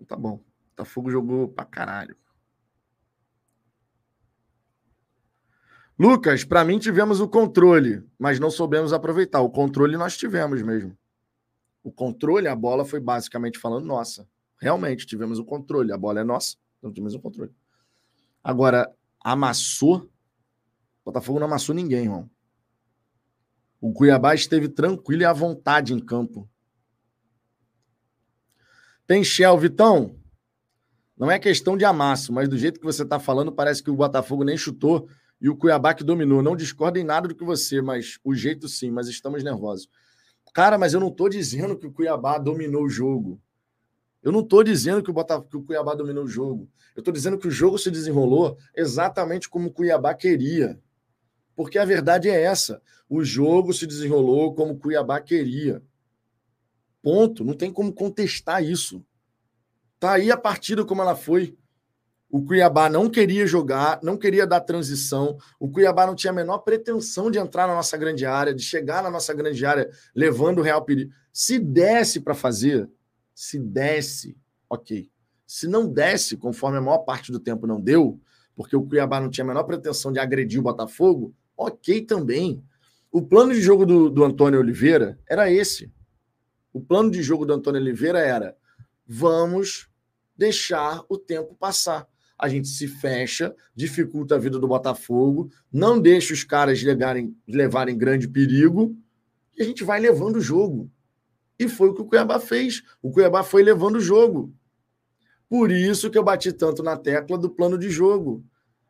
[0.07, 0.43] Tá bom.
[0.69, 2.15] Botafogo jogou pra caralho.
[5.97, 9.39] Lucas, para mim tivemos o controle, mas não soubemos aproveitar.
[9.39, 10.97] O controle nós tivemos mesmo.
[11.85, 14.27] O controle, a bola foi basicamente falando nossa.
[14.59, 15.91] Realmente tivemos o controle.
[15.91, 17.53] A bola é nossa, não tivemos o controle.
[18.43, 18.91] Agora,
[19.23, 19.97] amassou.
[19.97, 22.27] O Botafogo não amassou ninguém, irmão.
[23.79, 26.49] O Cuiabá esteve tranquilo e à vontade em campo.
[29.05, 30.19] Tem Shell, Vitão.
[31.15, 33.95] Não é questão de amasso, mas do jeito que você está falando, parece que o
[33.95, 35.07] Botafogo nem chutou
[35.39, 36.41] e o Cuiabá que dominou.
[36.41, 39.87] Não discordo em nada do que você, mas o jeito sim, mas estamos nervosos.
[40.55, 43.41] Cara, mas eu não estou dizendo que o Cuiabá dominou o jogo.
[44.23, 46.69] Eu não estou dizendo que o, Botafogo, que o Cuiabá dominou o jogo.
[46.95, 50.81] Eu estou dizendo que o jogo se desenrolou exatamente como o Cuiabá queria.
[51.57, 52.81] Porque a verdade é essa.
[53.09, 55.83] O jogo se desenrolou como o Cuiabá queria.
[57.01, 57.43] Ponto.
[57.43, 59.05] Não tem como contestar isso.
[59.99, 61.57] Tá aí a partida como ela foi.
[62.29, 65.37] O Cuiabá não queria jogar, não queria dar transição.
[65.59, 69.03] O Cuiabá não tinha a menor pretensão de entrar na nossa grande área, de chegar
[69.03, 71.13] na nossa grande área levando o real perigo.
[71.31, 72.89] Se desse para fazer,
[73.33, 74.37] se desse,
[74.69, 75.09] ok.
[75.45, 78.19] Se não desse, conforme a maior parte do tempo não deu,
[78.55, 82.63] porque o Cuiabá não tinha a menor pretensão de agredir o Botafogo, ok também.
[83.11, 85.91] O plano de jogo do, do Antônio Oliveira era esse.
[86.73, 88.57] O plano de jogo do Antônio Oliveira era:
[89.07, 89.89] vamos
[90.35, 92.07] deixar o tempo passar
[92.37, 97.97] a gente se fecha, dificulta a vida do Botafogo, não deixa os caras levarem, levarem
[97.97, 98.95] grande perigo
[99.57, 100.91] e a gente vai levando o jogo.
[101.57, 102.83] E foi o que o Cuiabá fez.
[103.01, 104.53] O Cuiabá foi levando o jogo.
[105.47, 108.43] Por isso que eu bati tanto na tecla do plano de jogo.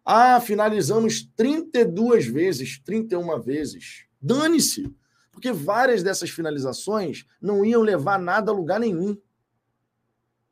[0.03, 4.05] Ah, finalizamos 32 vezes, 31 vezes.
[4.19, 4.91] Dane-se!
[5.31, 9.15] Porque várias dessas finalizações não iam levar nada a lugar nenhum.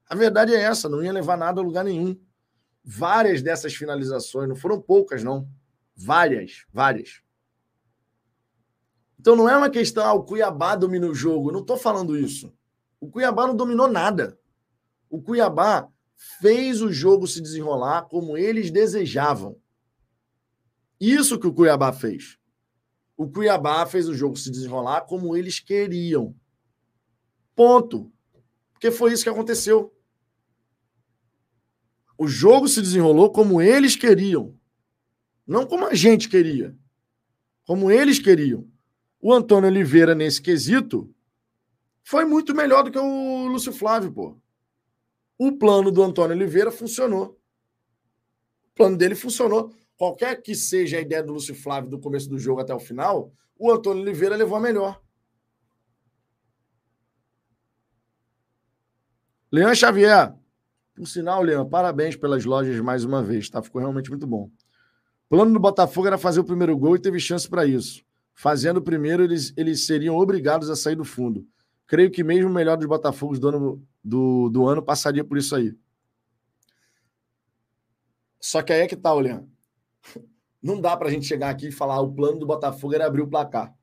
[0.07, 2.19] A verdade é essa, não ia levar nada a lugar nenhum
[2.83, 5.47] várias dessas finalizações, não foram poucas, não.
[5.95, 7.21] Várias, várias.
[9.19, 11.49] Então não é uma questão, ah, o Cuiabá domina o jogo.
[11.49, 12.53] Eu não estou falando isso.
[12.99, 14.37] O Cuiabá não dominou nada.
[15.09, 15.87] O Cuiabá
[16.41, 19.57] fez o jogo se desenrolar como eles desejavam.
[20.99, 22.37] Isso que o Cuiabá fez.
[23.15, 26.35] O Cuiabá fez o jogo se desenrolar como eles queriam.
[27.55, 28.11] Ponto.
[28.73, 29.92] Porque foi isso que aconteceu.
[32.23, 34.57] O jogo se desenrolou como eles queriam,
[35.45, 36.73] não como a gente queria,
[37.65, 38.65] como eles queriam.
[39.19, 41.13] O Antônio Oliveira, nesse quesito,
[42.01, 44.37] foi muito melhor do que o Lúcio Flávio, pô.
[45.37, 47.37] O plano do Antônio Oliveira funcionou.
[48.67, 49.75] O plano dele funcionou.
[49.97, 53.33] Qualquer que seja a ideia do Lúcio Flávio do começo do jogo até o final,
[53.59, 55.03] o Antônio Oliveira levou a melhor.
[59.51, 60.33] Leandro Xavier,
[60.95, 63.61] por sinal, Leandro, parabéns pelas lojas mais uma vez, tá?
[63.61, 64.49] Ficou realmente muito bom.
[65.25, 68.03] O plano do Botafogo era fazer o primeiro gol e teve chance para isso.
[68.33, 71.47] Fazendo o primeiro, eles, eles seriam obrigados a sair do fundo.
[71.87, 75.55] Creio que mesmo o melhor dos Botafogos do ano, do, do ano passaria por isso
[75.55, 75.75] aí.
[78.39, 79.49] Só que aí é que tá, Leandro.
[80.61, 83.21] Não dá pra gente chegar aqui e falar ah, o plano do Botafogo era abrir
[83.21, 83.73] o placar.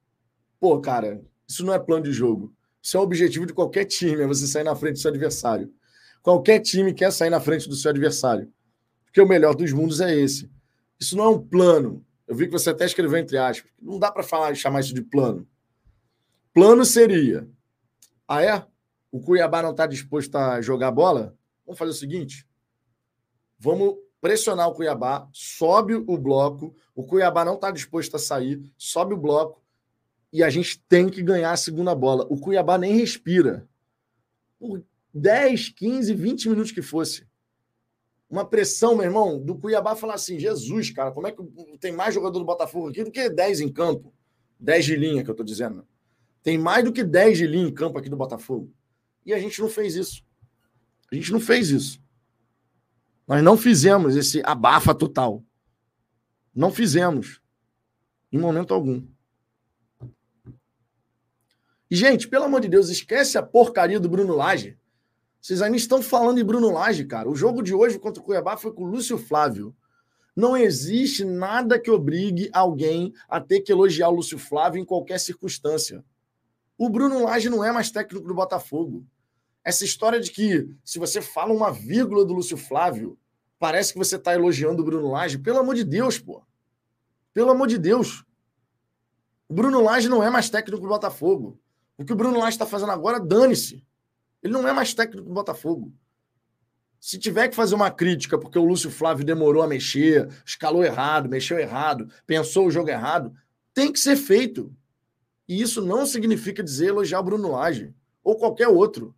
[0.58, 2.54] Pô, cara, isso não é plano de jogo.
[2.82, 5.72] Isso é o objetivo de qualquer time, é você sair na frente do seu adversário.
[6.22, 8.52] Qualquer time quer sair na frente do seu adversário.
[9.04, 10.50] Porque o melhor dos mundos é esse.
[10.98, 12.04] Isso não é um plano.
[12.28, 13.70] Eu vi que você até escreveu entre aspas.
[13.80, 15.46] Não dá para falar chamar isso de plano.
[16.52, 17.48] Plano seria:
[18.28, 18.64] ah, é?
[19.10, 21.36] O Cuiabá não está disposto a jogar bola?
[21.66, 22.46] Vamos fazer o seguinte:
[23.58, 26.74] vamos pressionar o Cuiabá, sobe o bloco.
[26.94, 29.60] O Cuiabá não está disposto a sair, sobe o bloco.
[30.32, 32.26] E a gente tem que ganhar a segunda bola.
[32.30, 33.68] O Cuiabá nem respira.
[35.12, 37.26] Por 10, 15, 20 minutos que fosse.
[38.28, 41.42] Uma pressão, meu irmão, do Cuiabá falar assim: Jesus, cara, como é que
[41.80, 44.14] tem mais jogador do Botafogo aqui do que 10 em campo?
[44.58, 45.86] 10 de linha que eu tô dizendo.
[46.42, 48.72] Tem mais do que 10 de linha em campo aqui do Botafogo.
[49.26, 50.24] E a gente não fez isso.
[51.10, 52.00] A gente não fez isso.
[53.26, 55.44] Nós não fizemos esse abafa total.
[56.54, 57.40] Não fizemos.
[58.32, 59.06] Em momento algum.
[61.90, 64.78] E, gente, pelo amor de Deus, esquece a porcaria do Bruno Lage.
[65.40, 67.28] Vocês ainda estão falando em Bruno Lage, cara.
[67.28, 69.74] O jogo de hoje contra o Cuiabá foi com o Lúcio Flávio.
[70.36, 75.18] Não existe nada que obrigue alguém a ter que elogiar o Lúcio Flávio em qualquer
[75.18, 76.04] circunstância.
[76.76, 79.04] O Bruno Lage não é mais técnico do Botafogo.
[79.64, 83.18] Essa história de que se você fala uma vírgula do Lúcio Flávio,
[83.58, 85.38] parece que você está elogiando o Bruno Lage.
[85.38, 86.42] Pelo amor de Deus, pô.
[87.32, 88.24] Pelo amor de Deus.
[89.48, 91.58] O Bruno Lage não é mais técnico do Botafogo.
[91.98, 93.84] O que o Bruno Lage está fazendo agora, dane-se.
[94.42, 95.92] Ele não é mais técnico do Botafogo.
[96.98, 101.28] Se tiver que fazer uma crítica porque o Lúcio Flávio demorou a mexer, escalou errado,
[101.28, 103.34] mexeu errado, pensou o jogo errado,
[103.72, 104.74] tem que ser feito.
[105.48, 109.14] E isso não significa dizer elogiar Bruno Lage ou qualquer outro.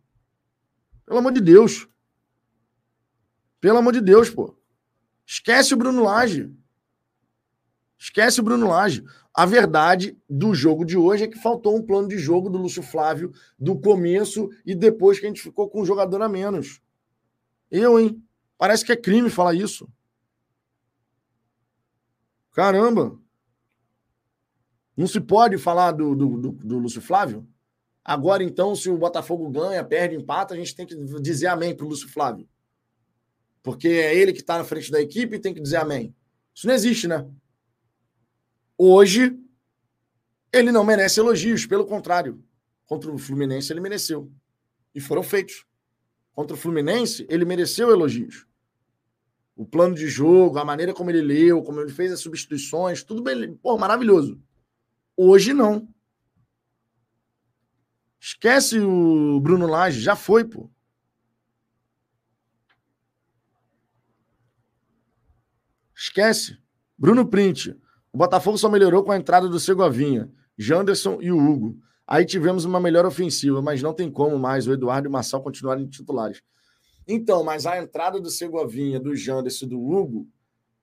[1.05, 1.87] Pelo amor de Deus.
[3.59, 4.57] Pelo amor de Deus, pô.
[5.25, 6.51] Esquece o Bruno Lage.
[8.03, 9.01] Esquece o Bruno Lage.
[9.33, 12.83] A verdade do jogo de hoje é que faltou um plano de jogo do Lúcio
[12.83, 16.81] Flávio do começo e depois que a gente ficou com um jogador a menos.
[17.71, 18.21] Eu, hein?
[18.57, 19.87] Parece que é crime falar isso.
[22.51, 23.17] Caramba!
[24.97, 27.47] Não se pode falar do, do, do, do Lúcio Flávio?
[28.03, 31.85] Agora, então, se o Botafogo ganha, perde, empata, a gente tem que dizer amém para
[31.85, 32.49] o Lúcio Flávio.
[33.63, 36.13] Porque é ele que está na frente da equipe e tem que dizer amém.
[36.53, 37.25] Isso não existe, né?
[38.77, 39.37] Hoje,
[40.51, 42.43] ele não merece elogios, pelo contrário.
[42.85, 44.31] Contra o Fluminense, ele mereceu.
[44.93, 45.65] E foram feitos.
[46.31, 48.47] Contra o Fluminense, ele mereceu elogios.
[49.55, 53.21] O plano de jogo, a maneira como ele leu, como ele fez as substituições, tudo
[53.21, 53.55] bem.
[53.55, 54.41] Pô, maravilhoso.
[55.15, 55.87] Hoje não.
[58.19, 60.71] Esquece o Bruno Lage, já foi, pô.
[65.95, 66.57] Esquece.
[66.97, 67.75] Bruno Print.
[68.13, 71.79] O Botafogo só melhorou com a entrada do Segovinha, Janderson e o Hugo.
[72.05, 75.41] Aí tivemos uma melhor ofensiva, mas não tem como mais o Eduardo e o Marçal
[75.41, 76.43] continuarem titulares.
[77.07, 80.27] Então, mas a entrada do Segovinha, do Janderson e do Hugo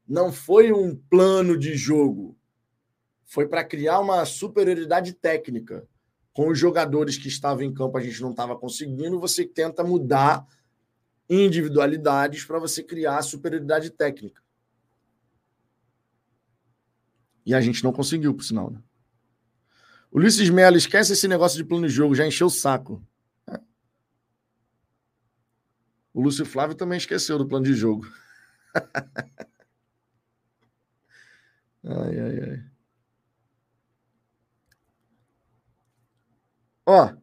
[0.09, 2.37] não foi um plano de jogo.
[3.25, 5.87] Foi para criar uma superioridade técnica.
[6.33, 9.21] Com os jogadores que estavam em campo, a gente não estava conseguindo.
[9.21, 10.45] Você tenta mudar
[11.29, 14.40] individualidades para você criar superioridade técnica.
[17.51, 18.71] E a gente não conseguiu, por sinal.
[18.71, 18.81] Né?
[20.13, 23.05] Ulisses Melo, esquece esse negócio de plano de jogo, já encheu o saco.
[23.45, 23.59] É.
[26.15, 28.07] O Lúcio Flávio também esqueceu do plano de jogo.
[31.83, 32.71] ai, ai, ai.
[36.87, 37.17] Ó,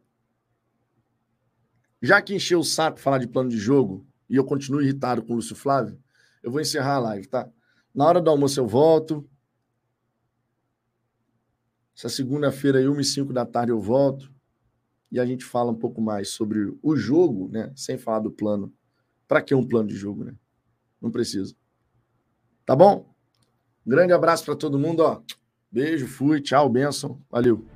[2.02, 5.32] já que encheu o saco falar de plano de jogo e eu continuo irritado com
[5.32, 5.98] o Lúcio Flávio,
[6.42, 7.50] eu vou encerrar a live, tá?
[7.94, 9.26] Na hora do almoço eu volto.
[11.98, 14.32] Essa segunda-feira, 1 e 5 da tarde, eu volto
[15.10, 17.72] e a gente fala um pouco mais sobre o jogo, né?
[17.74, 18.72] Sem falar do plano.
[19.26, 20.32] Para que um plano de jogo, né?
[21.02, 21.56] Não precisa.
[22.64, 23.12] Tá bom?
[23.84, 25.20] Grande abraço para todo mundo, ó.
[25.72, 27.20] Beijo, fui, tchau, benção.
[27.28, 27.66] Valeu.